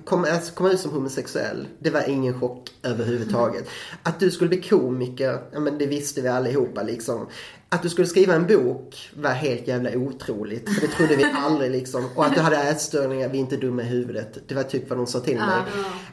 [0.05, 3.69] komma, alltså komma ut som homosexuell, det var ingen chock överhuvudtaget.
[4.03, 7.27] Att du skulle bli komiker, ja men det visste vi allihopa liksom.
[7.69, 10.69] Att du skulle skriva en bok var helt jävla otroligt.
[10.69, 12.05] För det trodde vi aldrig liksom.
[12.15, 14.37] Och att du hade ätstörningar, vi är inte dumma i huvudet.
[14.47, 15.61] Det var typ vad de sa till mig.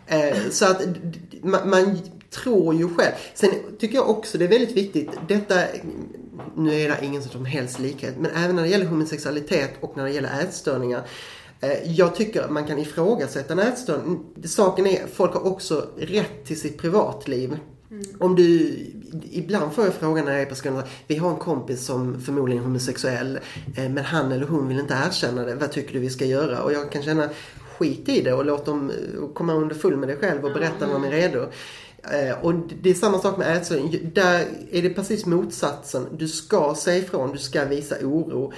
[0.06, 0.82] Eh, så att
[1.42, 1.98] man, man
[2.30, 3.12] tror ju själv.
[3.34, 5.10] Sen tycker jag också det är väldigt viktigt.
[5.28, 5.54] Detta,
[6.56, 8.14] nu är det ingen som helst likhet.
[8.18, 11.02] Men även när det gäller homosexualitet och när det gäller ätstörningar.
[11.60, 14.20] Eh, jag tycker att man kan ifrågasätta en ätstörning.
[14.44, 17.58] Saken är, folk har också rätt till sitt privatliv.
[17.90, 18.04] Mm.
[18.18, 18.76] Om du,
[19.30, 22.62] ibland får jag frågan när jag är på skolan, vi har en kompis som förmodligen
[22.62, 23.38] är homosexuell,
[23.76, 25.54] eh, men han eller hon vill inte erkänna det.
[25.54, 26.62] Vad tycker du vi ska göra?
[26.62, 27.28] Och jag kan känna,
[27.78, 30.86] skit i det och låt dem eh, komma under full med det själv och berätta
[30.86, 31.46] när de är redo.
[32.42, 34.10] Och det är samma sak med ätstörning.
[34.14, 36.06] Där är det precis motsatsen.
[36.12, 38.52] Du ska säga ifrån, du ska visa oro.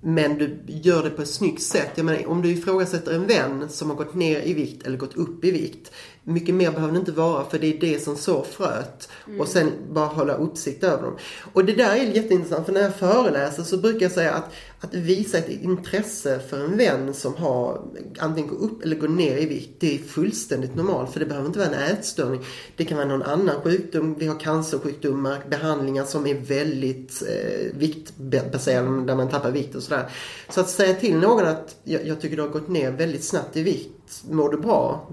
[0.00, 1.90] Men du gör det på ett snyggt sätt.
[1.94, 5.16] Jag menar, om du ifrågasätter en vän som har gått ner i vikt eller gått
[5.16, 5.92] upp i vikt.
[6.24, 9.08] Mycket mer behöver det inte vara för det är det som sår fröet.
[9.26, 9.40] Mm.
[9.40, 11.16] Och sen bara hålla uppsikt över dem.
[11.52, 14.94] Och det där är jätteintressant för när jag föreläser så brukar jag säga att, att
[14.94, 17.82] visa ett intresse för en vän som har
[18.18, 19.70] antingen går upp eller går ner i vikt.
[19.78, 22.40] Det är fullständigt normalt för det behöver inte vara en ätstörning.
[22.76, 24.14] Det kan vara någon annan sjukdom.
[24.18, 30.10] Vi har cancersjukdomar, behandlingar som är väldigt eh, viktbaserade där man tappar vikt och sådär.
[30.48, 33.56] Så att säga till någon att jag, jag tycker du har gått ner väldigt snabbt
[33.56, 34.24] i vikt.
[34.30, 35.08] Mår du bra?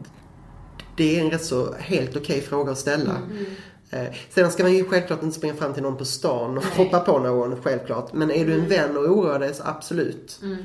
[0.98, 3.16] Det är en rätt så helt okej okay fråga att ställa.
[3.16, 3.46] Mm.
[3.90, 6.86] Eh, sedan ska man ju självklart inte springa fram till någon på stan och Nej.
[6.86, 8.14] hoppa på någon, självklart.
[8.14, 8.70] Men är du en mm.
[8.70, 10.40] vän och oroar dig så absolut.
[10.44, 10.58] Mm.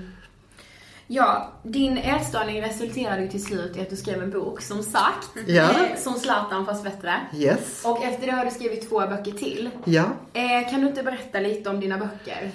[1.06, 5.28] Ja, din ätstörning resulterade ju till slut i att du skrev en bok, som sagt.
[5.46, 5.62] Ja.
[5.62, 7.14] Eh, som Zlatan fast bättre.
[7.34, 7.84] Yes.
[7.84, 9.70] Och efter det har du skrivit två böcker till.
[9.84, 10.04] Ja.
[10.32, 12.50] Eh, kan du inte berätta lite om dina böcker?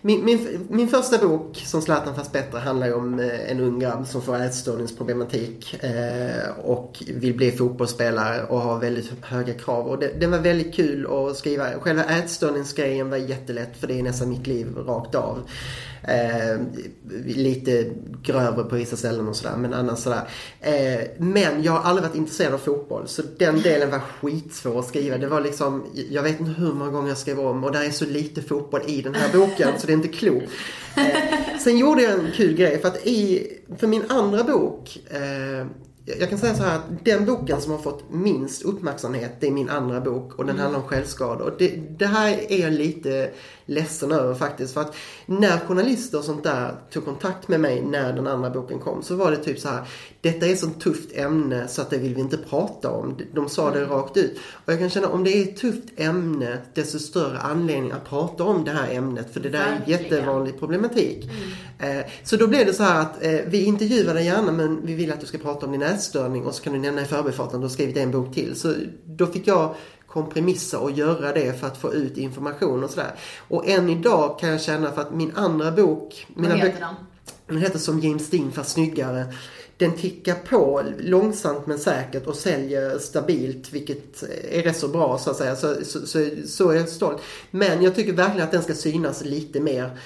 [0.00, 3.78] Min, min, min första bok, som Zlatan fast bättre, handlar ju om eh, en ung
[3.78, 9.86] grabb som får ätstörningsproblematik eh, och vill bli fotbollsspelare och har väldigt höga krav.
[9.86, 11.66] Och det, den var väldigt kul att skriva.
[11.80, 15.48] Själva ätstörningsgrejen var jättelätt för det är nästan mitt liv rakt av.
[16.08, 16.60] Eh,
[17.24, 17.85] lite
[18.22, 19.56] grövre på vissa ställen och sådär.
[19.56, 20.28] Men annars sådär.
[20.60, 23.08] Eh, men jag har aldrig varit intresserad av fotboll.
[23.08, 25.18] Så den delen var skitsvår att skriva.
[25.18, 27.64] Det var liksom, jag vet inte hur många gånger jag skrev om.
[27.64, 30.50] Och där är så lite fotboll i den här boken så det är inte klokt.
[30.96, 32.80] Eh, sen gjorde jag en kul grej.
[32.80, 35.66] För att i, för min andra bok eh,
[36.06, 39.50] jag kan säga så här att den boken som har fått minst uppmärksamhet det är
[39.50, 40.62] min andra bok och den mm.
[40.62, 41.54] handlar om självskador.
[41.58, 43.30] Det, det, här är jag lite
[43.64, 44.74] ledsen över faktiskt.
[44.74, 44.94] För att
[45.26, 49.14] när journalister och sånt där tog kontakt med mig när den andra boken kom så
[49.14, 49.88] var det typ så här.
[50.20, 53.18] Detta är ett sånt tufft ämne så att det vill vi inte prata om.
[53.32, 53.90] De sa det mm.
[53.90, 54.38] rakt ut.
[54.66, 58.44] Och jag kan känna om det är ett tufft ämne desto större anledning att prata
[58.44, 59.32] om det här ämnet.
[59.32, 61.24] För det där är jättevanlig problematik.
[61.24, 61.98] Mm.
[61.98, 64.94] Eh, så då blev det så här att eh, vi intervjuar dig gärna men vi
[64.94, 67.60] vill att du ska prata om din ätstörning och så kan du nämna i förbifarten,
[67.60, 68.56] du har skrivit en bok till.
[68.56, 69.74] Så då fick jag
[70.06, 73.14] kompromissa och göra det för att få ut information och sådär.
[73.48, 76.26] Och än idag kan jag känna för att min andra bok...
[76.34, 76.94] Vad heter den?
[77.46, 79.34] Den heter Som James Dean fast snyggare.
[79.78, 85.30] Den tickar på långsamt men säkert och säljer stabilt vilket är rätt så bra så
[85.30, 85.56] att säga.
[85.56, 87.22] Så, så, så, så är jag stolt.
[87.50, 89.98] Men jag tycker verkligen att den ska synas lite mer.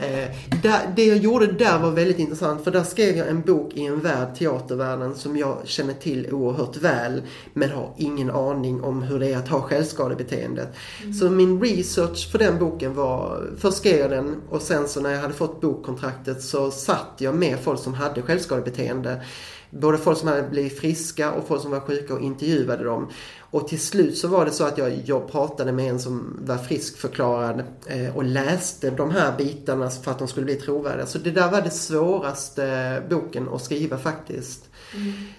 [0.00, 3.74] Eh, där, det jag gjorde där var väldigt intressant för där skrev jag en bok
[3.74, 9.02] i en värld, teatervärlden, som jag känner till oerhört väl men har ingen aning om
[9.02, 10.68] hur det är att ha självskadebeteendet.
[11.20, 15.10] Så min research för den boken var, först skrev jag den och sen så när
[15.10, 19.15] jag hade fått bokkontraktet så satt jag med folk som hade självskadebeteende.
[19.70, 23.08] Både folk som hade blivit friska och folk som var sjuka och intervjuade dem.
[23.50, 26.56] Och till slut så var det så att jag, jag pratade med en som var
[26.56, 31.06] friskförklarad eh, och läste de här bitarna för att de skulle bli trovärdiga.
[31.06, 34.68] Så det där var det svåraste boken att skriva faktiskt.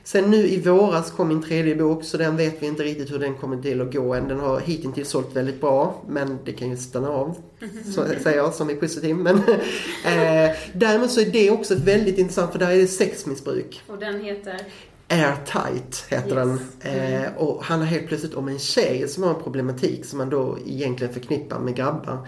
[0.03, 3.19] Sen nu i våras kom min tredje bok så den vet vi inte riktigt hur
[3.19, 4.27] den kommer till att gå än.
[4.27, 7.35] Den har hittills sålt väldigt bra men det kan ju stanna av.
[7.95, 9.15] Så säger jag som är positiv.
[9.15, 9.37] Men,
[10.05, 13.81] eh, däremot så är det också väldigt intressant för där är det sexmissbruk.
[13.87, 14.61] Och den heter?
[15.09, 16.59] Airtight heter den.
[16.81, 20.57] Eh, och handlar helt plötsligt om en tjej som har en problematik som man då
[20.65, 22.27] egentligen förknippar med grabbar.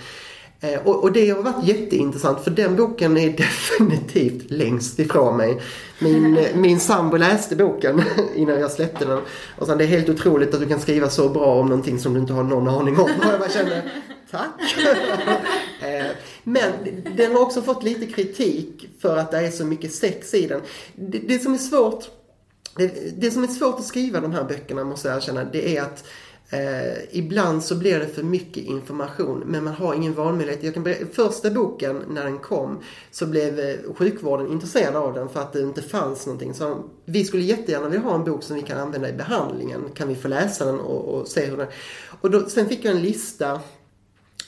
[0.62, 5.62] Eh, och, och det har varit jätteintressant för den boken är definitivt längst ifrån mig.
[6.00, 8.04] Min, eh, min sambo läste boken
[8.36, 9.22] innan jag släppte den.
[9.58, 12.14] Och sa det är helt otroligt att du kan skriva så bra om någonting som
[12.14, 13.04] du inte har någon aning om.
[13.04, 13.84] Och jag bara kände,
[14.32, 14.78] tack.
[15.82, 16.06] Eh,
[16.44, 16.72] Men
[17.18, 20.62] den har också fått lite kritik för att det är så mycket sex i den.
[20.96, 22.10] Det, det som är svårt
[22.76, 25.82] det, det som är svårt att skriva de här böckerna måste jag erkänna, det är
[25.82, 26.04] att
[26.52, 30.64] Eh, ibland så blir det för mycket information men man har ingen valmöjlighet.
[30.64, 32.80] Jag kan berätta, första boken när den kom
[33.12, 36.54] så blev eh, sjukvården intresserad av den för att det inte fanns någonting.
[36.54, 39.82] Så vi skulle jättegärna vilja ha en bok som vi kan använda i behandlingen.
[39.94, 41.68] Kan vi få läsa den och, och se hur den...
[42.22, 43.60] Och då, sen fick jag en lista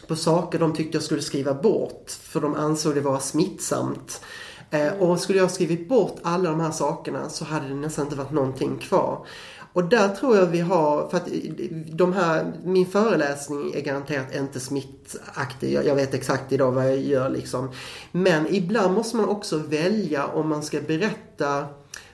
[0.07, 4.21] på saker de tyckte jag skulle skriva bort för de ansåg det vara smittsamt.
[4.69, 8.17] Eh, och skulle jag skrivit bort alla de här sakerna så hade det nästan inte
[8.17, 9.25] varit någonting kvar.
[9.73, 11.27] Och där tror jag vi har, för att
[11.91, 15.73] de här, min föreläsning är garanterat inte smittaktig.
[15.73, 17.71] Jag, jag vet exakt idag vad jag gör liksom.
[18.11, 21.65] Men ibland måste man också välja om man ska berätta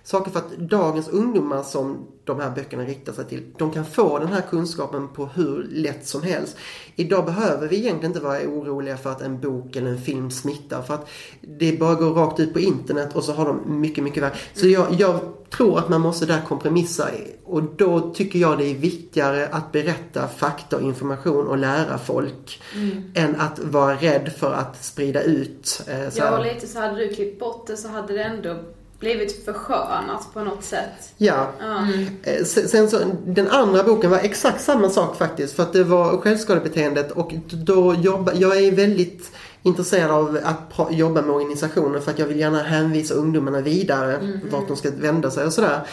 [0.04, 4.20] saker för att dagens ungdomar som de här böckerna riktar sig till, de kan få
[4.20, 6.58] den här kunskapen på hur lätt som helst.
[6.96, 10.82] Idag behöver vi egentligen inte vara oroliga för att en bok eller en film smittar
[10.82, 11.10] för att
[11.42, 14.34] det bara går rakt ut på internet och så har de mycket, mycket värre.
[14.54, 17.10] Så jag, jag tror att man måste där kompromissa
[17.44, 22.62] och då tycker jag det är viktigare att berätta fakta och information och lära folk
[22.76, 23.04] Mm.
[23.16, 25.82] än att vara rädd för att sprida ut.
[25.88, 28.56] Eh, så var lite så hade du klippt bort det så hade det ändå
[29.00, 31.14] blivit förskönat på något sätt.
[31.18, 31.48] Ja.
[31.60, 31.88] Ja.
[32.24, 35.56] Eh, Sen så, den andra boken var exakt samma sak faktiskt.
[35.56, 39.32] För att det var självskadebeteendet och då jobba, jag är väldigt
[39.64, 44.68] intresserad av att jobba med organisationer för att jag vill gärna hänvisa ungdomarna vidare vart
[44.68, 45.88] de ska vända sig och sådär.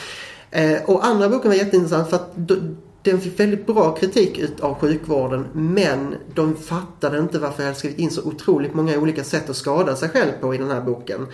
[0.51, 2.57] Eh, och andra boken var jätteintressant för att då,
[3.05, 7.99] den fick väldigt bra kritik av sjukvården men de fattade inte varför jag hade skrivit
[7.99, 11.27] in så otroligt många olika sätt att skada sig själv på i den här boken.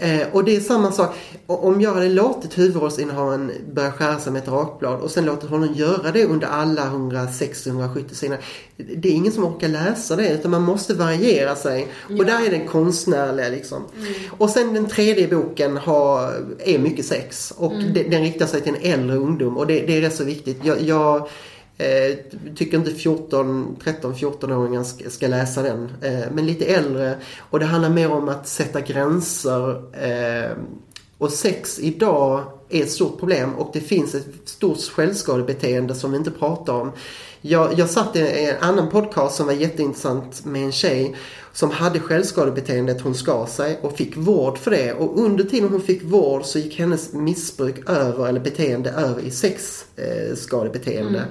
[0.00, 1.14] Eh, och det är samma sak.
[1.46, 5.74] Om jag hade låtit huvudrollsinnehavaren börja skära sig med ett rakblad och sen låtit honom
[5.74, 8.38] göra det under alla 160-170 sidor.
[8.76, 11.88] Det är ingen som orkar läsa det utan man måste variera sig.
[12.18, 13.84] Och där är den konstnärliga liksom.
[14.38, 18.74] Och sen den tredje boken har, är mycket sex och den, den riktar sig till
[18.74, 20.58] en äldre ungdom och det, det är rätt så viktigt.
[20.62, 21.28] Jag, jag
[21.78, 22.16] eh,
[22.56, 25.92] tycker inte 14, 13-14-åringar ska, ska läsa den.
[26.02, 27.16] Eh, men lite äldre.
[27.38, 29.70] Och det handlar mer om att sätta gränser.
[30.04, 30.56] Eh,
[31.18, 36.16] och sex idag är ett stort problem och det finns ett stort självskadebeteende som vi
[36.16, 36.92] inte pratar om.
[37.40, 41.16] Jag, jag satt i en annan podcast som var jätteintressant med en tjej
[41.52, 43.00] som hade självskadebeteendet.
[43.00, 44.92] Hon skar sig och fick vård för det.
[44.92, 49.30] Och under tiden hon fick vård så gick hennes missbruk över, eller beteende över i
[49.30, 51.18] sexskadebeteende.
[51.18, 51.30] Mm.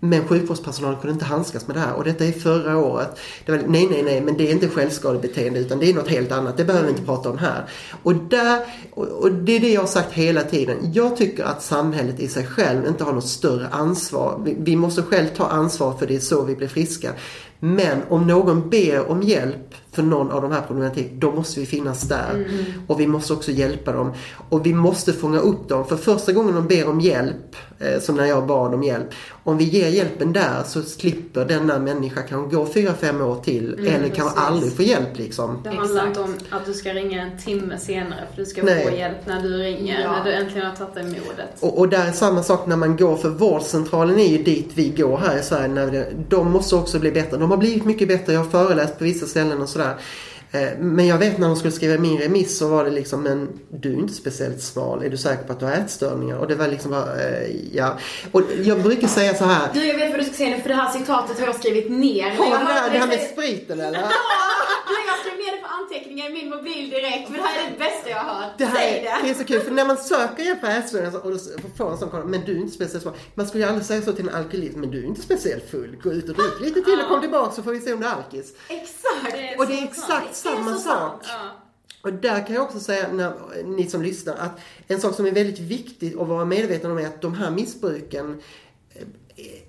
[0.00, 3.18] Men sjukvårdspersonalen kunde inte handskas med det här och detta är förra året.
[3.46, 6.32] Det var, nej, nej, nej, men det är inte självskadebeteende utan det är något helt
[6.32, 6.56] annat.
[6.56, 7.64] Det behöver vi inte prata om här.
[8.02, 8.60] Och, där,
[8.94, 10.92] och, det är det jag har sagt hela tiden.
[10.92, 14.40] Jag tycker att samhället i sig själv inte har något större ansvar.
[14.44, 17.12] Vi, vi måste själv ta ansvar för det är så vi blir friska.
[17.60, 21.66] Men om någon ber om hjälp för någon av de här problematik, då måste vi
[21.66, 22.48] finnas där.
[22.86, 24.12] Och vi måste också hjälpa dem.
[24.48, 25.86] Och vi måste fånga upp dem.
[25.86, 29.06] För första gången de ber om hjälp, eh, som när jag bad om hjälp.
[29.44, 33.86] Om vi ger hjälpen där så slipper denna människa kanske gå fyra fem år till.
[33.88, 35.60] eller kanske aldrig få hjälp liksom.
[35.64, 38.86] Det handlar inte om att du ska ringa en timme senare för du ska Nej.
[38.90, 40.12] få hjälp när du ringer, Ja.
[40.12, 41.48] när du äntligen har tagit dig modet.
[41.60, 44.88] Och, och där är samma sak när man går för vårdcentralen är ju dit vi
[44.88, 45.68] går här i Sverige.
[45.68, 47.36] När det, de måste också bli bättre.
[47.36, 48.32] De har blivit mycket bättre.
[48.32, 49.87] Jag har föreläst på vissa ställen och sådär.
[49.88, 50.27] Eh,
[50.78, 53.92] Men jag vet när de skulle skriva min remiss så var det liksom, men du
[53.92, 56.36] är inte speciellt smal, är du säker på att du har ätstörningar?
[56.38, 57.98] Och det var liksom bara, eh, ja.
[58.32, 60.68] Och jag brukar säga så här, Du, jag vet vad du ska säga nu för
[60.68, 62.30] det här citatet har jag skrivit ner.
[62.30, 63.98] har du det här, det här med spriten eller?
[64.00, 67.70] Ja, jag skrev ner det på anteckningar i min mobil direkt för det här är
[67.70, 68.52] det bästa jag har hört.
[68.58, 68.92] Det här Säg
[69.22, 69.30] det det.
[69.30, 71.22] är så kul, för när man söker hjälp för ätstörningar och
[71.76, 73.14] får en sån kommentar, men du är inte speciellt smal.
[73.34, 75.96] Man skulle ju aldrig säga så till en alkoholist, men du är inte speciellt full.
[76.02, 78.06] Gå ut och drick lite till och kom tillbaka så får vi se om du
[78.06, 78.46] är alkis.
[78.68, 79.58] Exakt.
[79.58, 81.24] Och det är exakt samma sak.
[81.24, 81.58] sant.
[82.02, 83.32] Och där kan jag också säga, när,
[83.64, 87.06] ni som lyssnar, att en sak som är väldigt viktigt att vara medveten om är
[87.06, 88.42] att de här missbruken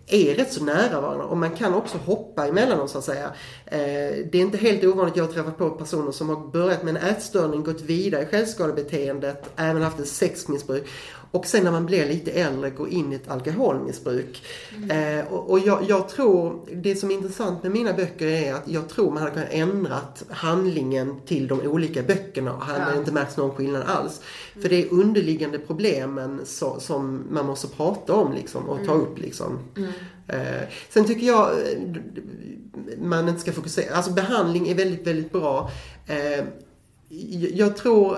[0.08, 3.26] är rätt så nära varandra och man kan också hoppa emellan dem så att säga.
[3.66, 3.80] Eh,
[4.32, 7.04] Det är inte helt ovanligt, jag har träffat på personer som har börjat med en
[7.10, 10.88] ätstörning, gått vidare i självskadebeteendet, även haft ett sexmissbruk
[11.32, 14.44] och sen när man blir lite äldre går in i ett alkoholmissbruk.
[14.92, 18.90] Eh, och jag, jag tror, det som är intressant med mina böcker är att jag
[18.90, 22.98] tror man hade kunnat ändrat handlingen till de olika böckerna och hade Ja.
[22.98, 24.22] inte märkt någon skillnad alls.
[24.62, 26.42] För det är underliggande problemen
[26.80, 29.02] som man måste prata om liksom och ta Mm.
[29.06, 29.59] upp liksom.
[29.78, 29.90] Mm.
[30.28, 31.78] Eh, sen tycker jag eh,
[33.02, 35.72] man inte ska fokusera, alltså behandling är väldigt, väldigt bra.
[36.08, 36.46] Eh,
[37.54, 38.18] jag- tror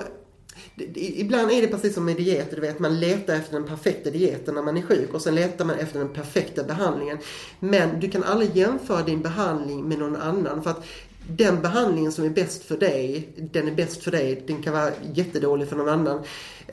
[0.95, 4.55] Ibland är det precis som med dieter, du vet man letar efter den perfekta dieten
[4.55, 7.17] när man är sjuk och sen letar man efter den perfekta behandlingen.
[7.59, 10.83] Men du kan aldrig jämföra din behandling med någon annan för att
[11.29, 14.43] den behandlingen som är bäst för dig, den är bäst för dig.
[14.47, 16.23] Den kan vara jättedålig för någon annan.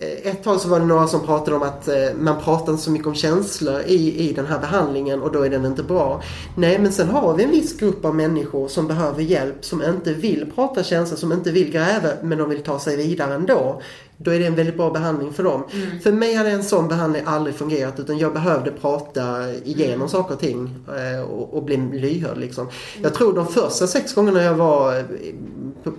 [0.00, 2.90] Eh, Ett tag så var det några som pratade om att eh, man pratar så
[2.90, 6.22] mycket om känslor i, i den här behandlingen och då är den inte bra.
[6.56, 10.12] Nej men sen har vi en viss grupp av människor som behöver hjälp, som inte
[10.14, 13.82] vill prata känslor, som inte vill gräva men de vill ta sig vidare ändå.
[14.20, 15.64] Då är det en väldigt bra behandling för dem.
[16.02, 20.40] För mig hade en sån behandling aldrig fungerat utan jag behövde prata igenom saker och
[20.40, 22.68] ting eh, och, och bli lyhörd liksom.
[23.02, 25.04] Jag tror de första sex gångerna jag var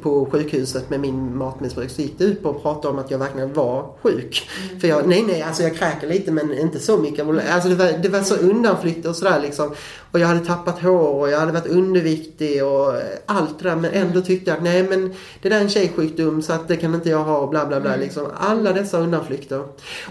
[0.02, 3.18] på, sjukhuset med min matmissbruk så gick det ut på att prata om att jag
[3.18, 4.50] verkligen var sjuk.
[4.82, 7.28] För jag, nej nej, alltså jag kräker lite men inte så mycket.
[7.50, 9.74] Alltså det var, det var så undanflykter och sådär liksom.
[10.12, 12.94] Och jag hade tappat hår och jag hade varit underviktig och
[13.26, 16.42] allt det där men ändå tyckte jag att nej men det där är en tjejsjukdom
[16.42, 18.28] så att det kan inte jag ha och bla bla bla liksom.
[18.38, 19.64] Alla dessa undanflykter.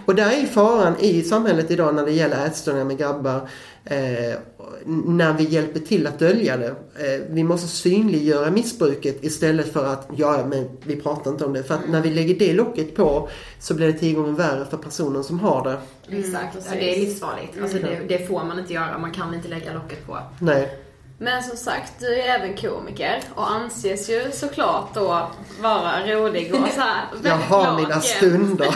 [0.06, 3.48] Och där är faran i samhället idag när det gäller ätstörningar med grabbar.
[3.84, 4.38] Eh,
[4.86, 6.66] när vi hjälper till att dölja det.
[6.68, 11.62] Eh, vi måste synliggöra missbruket istället för att, ja men vi pratar inte om det.
[11.62, 13.28] För att när vi lägger det locket på
[13.60, 15.78] så blir det tio gånger värre för personen som har det.
[16.18, 17.62] Exakt, ja, det är livsfarligt.
[17.62, 20.18] Alltså det, det får man inte göra, man kan inte lägga locket på.
[20.40, 20.78] Nej.
[21.20, 26.68] Men som sagt, du är även komiker och anses ju såklart då vara rolig och
[26.68, 28.66] så här Jag har glad mina stunder.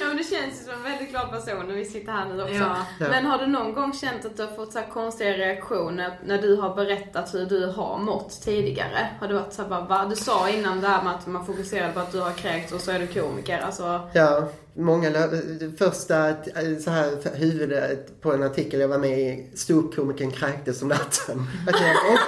[0.00, 2.42] ja men du känns ju som en väldigt glad person när vi sitter här nu
[2.42, 2.54] också.
[2.54, 2.76] Ja.
[2.98, 6.42] Men har du någon gång känt att du har fått så här konstiga reaktioner när
[6.42, 9.06] du har berättat hur du har mått tidigare?
[9.20, 10.06] Har du varit så här bara, va?
[10.10, 12.80] Du sa innan det här med att man fokuserade på att du har kräkt och
[12.80, 13.58] så är du komiker.
[13.58, 19.20] Alltså, Ja, många det första eh, så här huvudet på en artikel jag var med
[19.20, 21.46] i, ståuppkomikern kräktes om natten.
[21.68, 22.18] Att jag, åh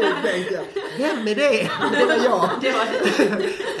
[0.00, 0.64] gud, tänkte jag.
[0.98, 1.70] Vem är det?
[1.98, 2.50] Det var jag.
[2.60, 2.86] Det var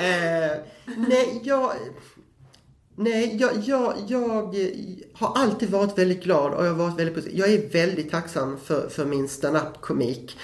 [0.00, 0.56] Eh,
[0.96, 1.72] nej, jag...
[2.96, 4.54] Nej, jag, jag, jag
[5.20, 7.38] har alltid varit väldigt glad och jag har varit väldigt positiv.
[7.38, 10.36] Jag är väldigt tacksam för, för min stand-up-komik.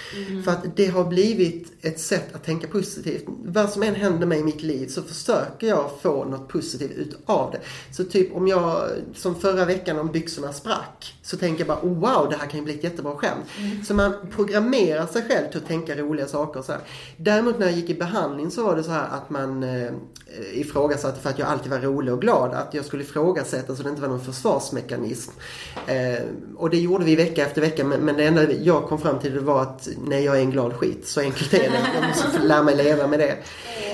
[0.45, 3.25] För att det har blivit ett sätt att tänka positivt.
[3.27, 7.51] Vad som än händer mig i mitt liv så försöker jag få något positivt utav
[7.53, 7.61] det.
[7.95, 11.99] Så typ om jag, som förra veckan om byxorna sprack, så tänker jag bara oh,
[11.99, 13.45] wow, det här kan ju bli ett jättebra skämt.
[13.87, 16.81] Så man programmerar sig själv till att tänka roliga saker och så här.
[17.17, 19.91] Däremot när jag gick i behandling så var det så här att man eh,
[20.53, 22.55] ifrågasatte för att jag alltid var rolig och glad.
[22.55, 24.25] Att jag skulle ifrågasätta så det inte var någon
[24.67, 25.31] försvarsmekanism.
[25.87, 26.25] Eh,
[26.57, 29.35] och det gjorde vi vecka efter vecka men, men det enda jag kom fram till
[29.35, 31.07] det var att nej jag är en glad skit.
[31.07, 31.81] Så enkelt är det.
[31.95, 33.37] Jag måste lära mig leva med det.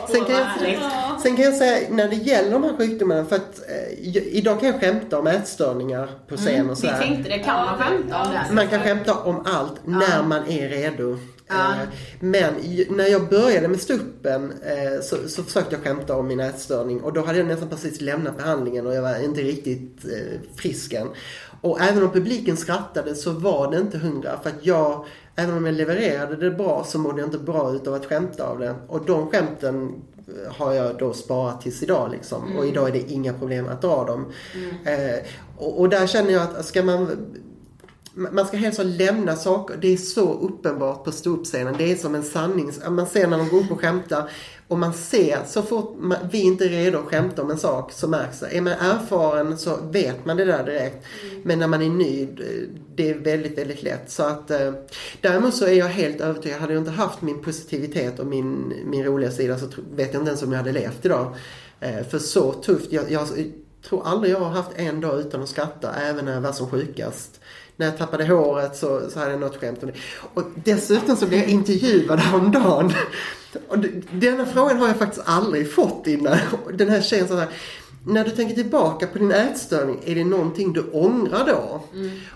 [0.09, 3.61] Sen kan, jag, sen kan jag säga när det gäller de här sjukdomarna för att
[3.69, 7.67] eh, idag kan jag skämta om ätstörningar på scen och så Vi tänkte det, kan
[7.67, 8.55] man skämta om det?
[8.55, 11.19] Man kan skämta om allt när man är redo.
[11.53, 11.73] Ja.
[11.73, 11.89] Eh,
[12.21, 12.55] Men
[12.91, 17.13] när jag började med stuppen eh, så, så försökte jag skämta om min ätstörning och
[17.13, 21.09] då hade jag nästan precis lämnat behandlingen och jag var inte riktigt eh, frisk än.
[21.61, 25.67] Och även om publiken skrattade så var det inte hundra för att jag, även om
[25.67, 28.75] jag levererade det bra så mådde jag inte bra utav att skämta av det.
[28.89, 29.93] Och de skämten
[30.49, 32.57] har jag då sparat tills idag liksom.
[32.57, 34.33] Och idag är det inga problem att dra dem.
[34.85, 35.27] Eh,
[35.59, 37.09] och, och där känner jag att ska man
[38.15, 39.77] man ska helst lämna saker.
[39.81, 41.75] Det är så uppenbart på ståuppscenen.
[41.79, 42.73] Det är som en sanning.
[42.89, 44.31] Man ser när de går upp och skämtar.
[44.69, 47.93] Och man ser, så fort man, vi inte är redo att skämta om en sak
[47.93, 48.57] så märks det.
[48.57, 51.07] Är man erfaren så vet man det där direkt.
[51.43, 52.29] Men när man är ny,
[52.95, 54.11] det är väldigt, väldigt lätt.
[54.11, 54.73] Så att, eh,
[55.21, 56.61] däremot så är jag helt övertygad.
[56.61, 60.31] Hade jag inte haft min positivitet och min, min roliga sida så vet jag inte
[60.31, 61.35] ens om jag hade levt idag.
[61.81, 62.93] Eh, för så tufft.
[62.93, 63.29] Jag, jag
[63.89, 66.71] tror aldrig jag har haft en dag utan att skratta, även när jag var som
[66.71, 67.41] sjukast.
[67.77, 69.95] När jag tappade håret så, så hade jag något skämt om det.
[70.35, 72.93] Och dessutom så blev jag intervjuad häromdagen.
[73.69, 73.79] Och
[74.13, 76.37] denna frågan har jag faktiskt aldrig fått innan.
[76.75, 77.49] Den här tjejen sa så här,
[78.07, 81.81] när du tänker tillbaka på din ätstörning, är det någonting du ångrar då?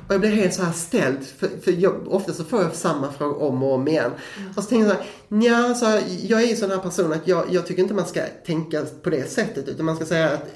[0.06, 3.12] Och jag blev helt så här ställd, för, för jag, ofta så får jag samma
[3.12, 4.10] fråga om och om igen.
[4.56, 7.12] Och så tänkte jag så här, nja, så här, jag är ju sån här person
[7.12, 10.30] att jag, jag tycker inte man ska tänka på det sättet, utan man ska säga
[10.30, 10.46] att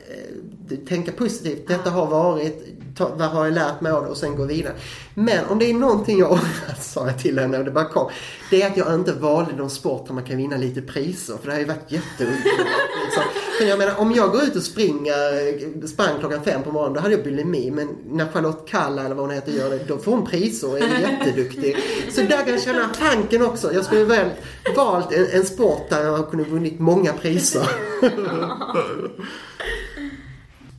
[0.71, 1.69] eh, tänka positivt.
[1.69, 4.75] Detta har varit, ta, vad har jag lärt mig av det och sen gå vidare.
[5.15, 8.11] Men om det är någonting jag ångrar, sa jag till henne och det bara kom.
[8.51, 11.37] Det är att jag inte valde någon sport där man kan vinna lite priser.
[11.41, 12.91] För det har ju varit jätteunderbart.
[13.05, 13.23] Liksom.
[13.69, 17.15] Jag menar, om jag går ut och springer, sprang klockan fem på morgonen, då hade
[17.15, 17.71] jag bulimi.
[17.71, 20.79] Men när Charlotte Kalla eller vad hon heter gör det, då får hon priser och
[20.79, 21.77] är jätteduktig.
[22.13, 23.73] Så där kan jag känna tanken också.
[23.73, 24.31] Jag skulle väl
[24.77, 27.69] valt en, en sport där jag kunde vunnit många priser.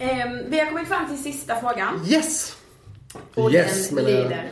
[0.02, 2.06] Ehm, vi har kommit fram till sista frågan.
[2.08, 2.56] Yes!
[3.36, 4.50] Och yes, den lyder.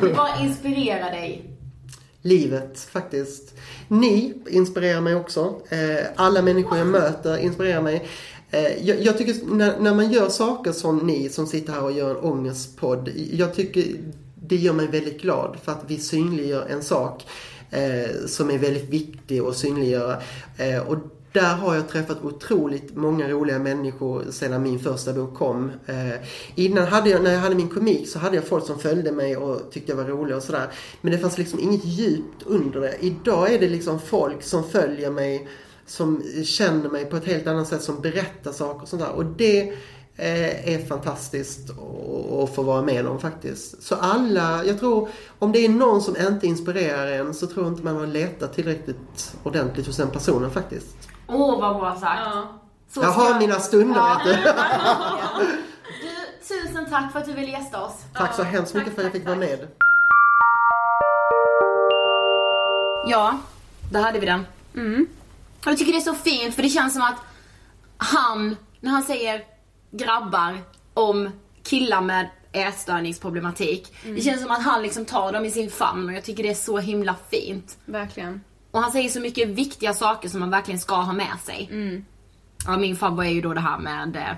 [0.16, 1.58] Vad inspirerar dig?
[2.22, 3.54] livet faktiskt.
[3.88, 5.60] Ni inspirerar mig också.
[5.68, 8.08] Eh, alla människor jag möter inspirerar mig.
[8.50, 11.92] Eh, jag, jag tycker när, när man gör saker som ni som sitter här och
[11.92, 13.10] gör en ångestpodd.
[13.32, 13.84] Jag tycker
[14.34, 17.26] det gör mig väldigt glad för att vi synliggör en sak
[17.70, 20.16] eh, som är väldigt viktig att synliggöra.
[20.56, 20.96] Eh, och
[21.32, 25.70] där har jag träffat otroligt många roliga människor sedan min första bok kom.
[25.86, 26.14] Eh,
[26.54, 29.36] innan hade jag, när jag hade min komik så hade jag folk som följde mig
[29.36, 30.66] och tyckte jag var rolig och sådär.
[31.00, 32.94] Men det fanns liksom inget djupt under det.
[33.00, 35.48] Idag är det liksom folk som följer mig,
[35.86, 39.12] som känner mig på ett helt annat sätt, som berättar saker och sånt där.
[39.12, 39.60] Och det
[40.16, 43.82] eh, är fantastiskt att- att få vara med om faktiskt.
[43.82, 45.08] Så alla, jag tror,
[45.38, 48.54] om det är någon som inte inspirerar en så tror jag inte man har letat
[48.54, 50.96] tillräckligt ordentligt hos den personen faktiskt.
[51.28, 52.28] Åh, vad bra sagt.
[52.88, 54.52] Så Jag har mina stunder vet du.
[56.02, 58.04] Du, tusen tack för att du ville gästa oss.
[58.14, 59.68] Tack så hemskt mycket för att jag fick vara med.
[63.06, 63.38] Ja,
[63.92, 64.46] där hade vi den.
[65.60, 67.16] Och jag tycker det är så fint för det känns som att
[67.96, 69.44] han, när han säger
[69.90, 70.58] grabbar
[70.94, 71.30] om
[71.62, 73.92] killar med ätstörningsproblematik.
[74.04, 76.48] Det känns som att han liksom tar dem i sin famn och jag tycker det
[76.50, 77.78] är så himla fint.
[77.84, 78.40] Verkligen.
[78.70, 81.68] Och han säger så mycket viktiga saker som man verkligen ska ha med sig.
[82.66, 84.36] Ja, min favorit är ju då det här med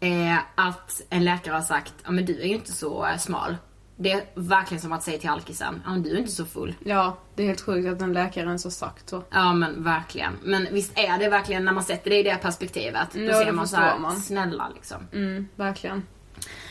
[0.00, 3.56] eh, att en läkare har sagt, ja men du är ju inte så eh, smal.
[3.96, 6.74] Det är verkligen som att säga till alkisen, ja men du är inte så full.
[6.84, 9.22] Ja, det är helt sjukt att den läkaren så sagt så.
[9.30, 10.32] Ja men verkligen.
[10.44, 13.08] Men visst är det verkligen när man sätter det i det perspektivet.
[13.12, 14.16] Då Ja, ser det man så förstår här, man.
[14.20, 14.96] snälla liksom.
[15.12, 16.06] Mm, verkligen.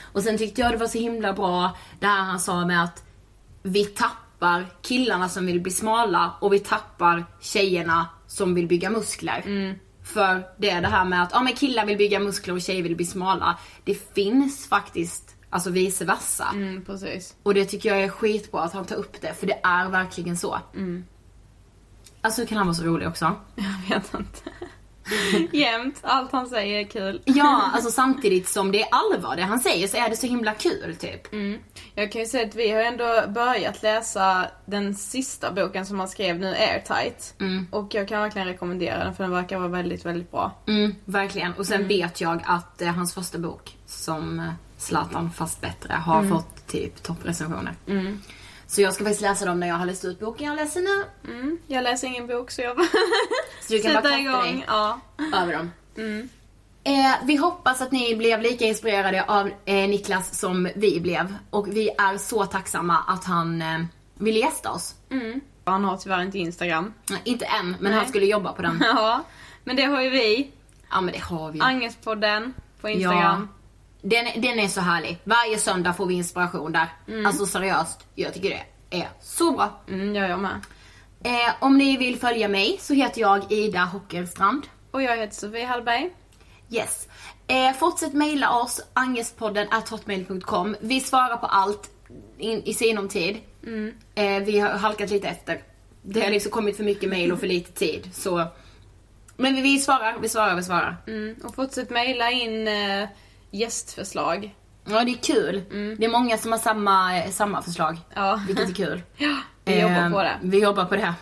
[0.01, 3.03] Och sen tyckte jag det var så himla bra det här han sa med att
[3.63, 4.15] vi tappar
[4.81, 9.43] killarna som vill bli smala och vi tappar tjejerna som vill bygga muskler.
[10.03, 12.83] För det är det här med att ja, men killar vill bygga muskler och tjejer
[12.83, 13.57] vill bli smala.
[13.83, 16.47] Det finns faktiskt alltså vice versa.
[16.53, 16.83] Mm.
[17.43, 20.37] Och det tycker jag är skitbra att han tar upp det för det är verkligen
[20.37, 20.59] så.
[22.21, 23.35] Alltså hur kan han vara så rolig också?
[23.55, 24.49] Jag vet inte.
[25.51, 27.21] Jämt, allt han säger är kul.
[27.25, 30.53] Ja, alltså samtidigt som det är allvar det han säger så är det så himla
[30.53, 31.33] kul typ.
[31.33, 31.59] Mm.
[31.95, 36.07] Jag kan ju säga att vi har ändå börjat läsa den sista boken som han
[36.07, 37.33] skrev nu, Airtight.
[37.71, 40.51] Och jag kan verkligen rekommendera den för den verkar vara väldigt, väldigt bra.
[40.67, 41.53] Mm, verkligen.
[41.53, 44.45] Och sen vet jag att eh, hans första bok, som eh,
[44.77, 46.29] Zlatan fast bättre, har Mm.
[46.31, 47.73] fått typ topprecensioner.
[48.71, 51.31] Så jag ska faktiskt läsa dem när jag har läst ut boken jag läser nu.
[51.33, 51.57] Mm.
[51.67, 52.87] Jag läser ingen bok så jag bara
[53.61, 54.43] Så du kan bara sätta kasta igång.
[54.43, 54.99] dig Ja.
[55.41, 55.71] över dem.
[56.83, 61.35] Eh, vi hoppas att ni blev lika inspirerade av eh, Niklas som vi blev.
[61.49, 63.79] Och vi är så tacksamma att han eh,
[64.13, 64.95] ville gästa oss.
[65.65, 66.93] Han har tyvärr inte Instagram.
[67.09, 67.93] Nej, inte än, men Nej.
[67.93, 68.79] han skulle jobba på den.
[68.95, 69.23] Ja,
[69.63, 70.51] men det har ju vi.
[70.89, 71.59] Ja men det har vi.
[71.59, 73.49] Angestpodden på Instagram.
[74.01, 75.17] Den, den är så härlig.
[75.23, 76.87] Varje söndag får vi inspiration där.
[77.25, 79.81] Alltså seriöst, jag tycker det är så bra.
[79.87, 80.61] Mm, jag, jag med.
[81.23, 84.67] Eh, om ni vill följa mig så heter jag Ida Hockerstrand.
[84.91, 86.11] Och jag heter Sofie Hallberg.
[86.69, 87.07] Yes.
[87.47, 90.75] Eh, fortsätt mejla oss, angestpodden hotmail.com.
[90.79, 91.89] Vi svarar på allt
[92.37, 93.37] in, i sinom tid.
[94.15, 95.63] Eh, vi har halkat lite efter.
[96.01, 98.09] Det har liksom kommit för mycket mejl och för lite tid.
[98.13, 98.47] Så...
[99.37, 100.97] Men vi, vi svarar, vi svarar, vi svarar.
[101.07, 101.35] Mm.
[101.43, 103.09] Och fortsätt mejla in eh,
[103.51, 104.55] gästförslag.
[104.85, 105.63] Ja, det är kul.
[105.97, 107.97] Det är många som har samma, samma förslag.
[108.13, 108.41] Ja.
[108.47, 109.01] Vilket är kul.
[109.65, 110.37] Vi jobbar Eh, på det.
[110.41, 111.13] Vi jobbar på det.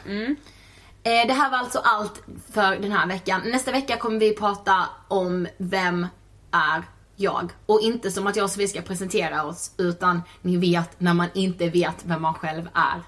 [1.03, 2.23] Eh, det här var alltså allt
[2.53, 3.41] för den här veckan.
[3.45, 6.07] Nästa vecka kommer vi prata om vem
[6.51, 6.83] är
[7.15, 7.51] jag.
[7.65, 11.27] Och inte som att jag och Sofie ska presentera oss, utan ni vet när man
[11.33, 13.01] inte vet vem man själv är.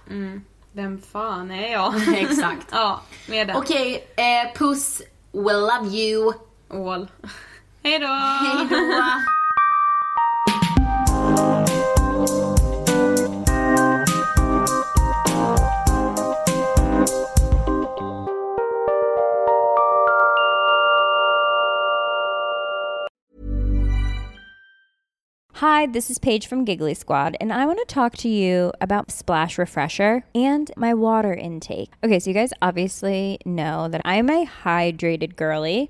[0.72, 1.93] Vem fan är jag?
[2.17, 2.67] Exakt.
[2.72, 3.55] ja, med den.
[3.55, 5.01] Okej, eh, puss,
[5.32, 6.34] we love you.
[6.70, 7.07] All.
[7.84, 8.07] Hejdå!
[8.07, 9.25] Hejdå!
[25.53, 29.11] Hi, this is Paige from Giggly Squad, and I want to talk to you about
[29.11, 31.91] Splash Refresher and my water intake.
[32.03, 35.89] Okay, so you guys obviously know that I'm a hydrated girly,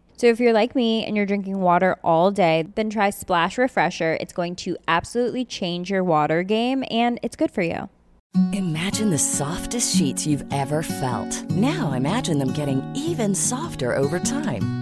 [0.21, 4.19] So if you're like me and you're drinking water all day, then try Splash Refresher.
[4.21, 7.89] It's going to absolutely change your water game and it's good for you.
[8.53, 11.49] Imagine the softest sheets you've ever felt.
[11.49, 14.80] Now imagine them getting even softer over time.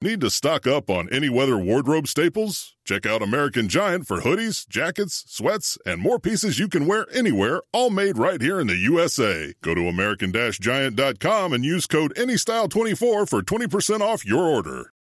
[0.00, 2.76] Need to stock up on any weather wardrobe staples?
[2.84, 7.62] Check out American Giant for hoodies, jackets, sweats, and more pieces you can wear anywhere,
[7.72, 9.54] all made right here in the USA.
[9.60, 14.92] Go to American-Giant.com and use code ANYSTYLE24 for 20% off your order.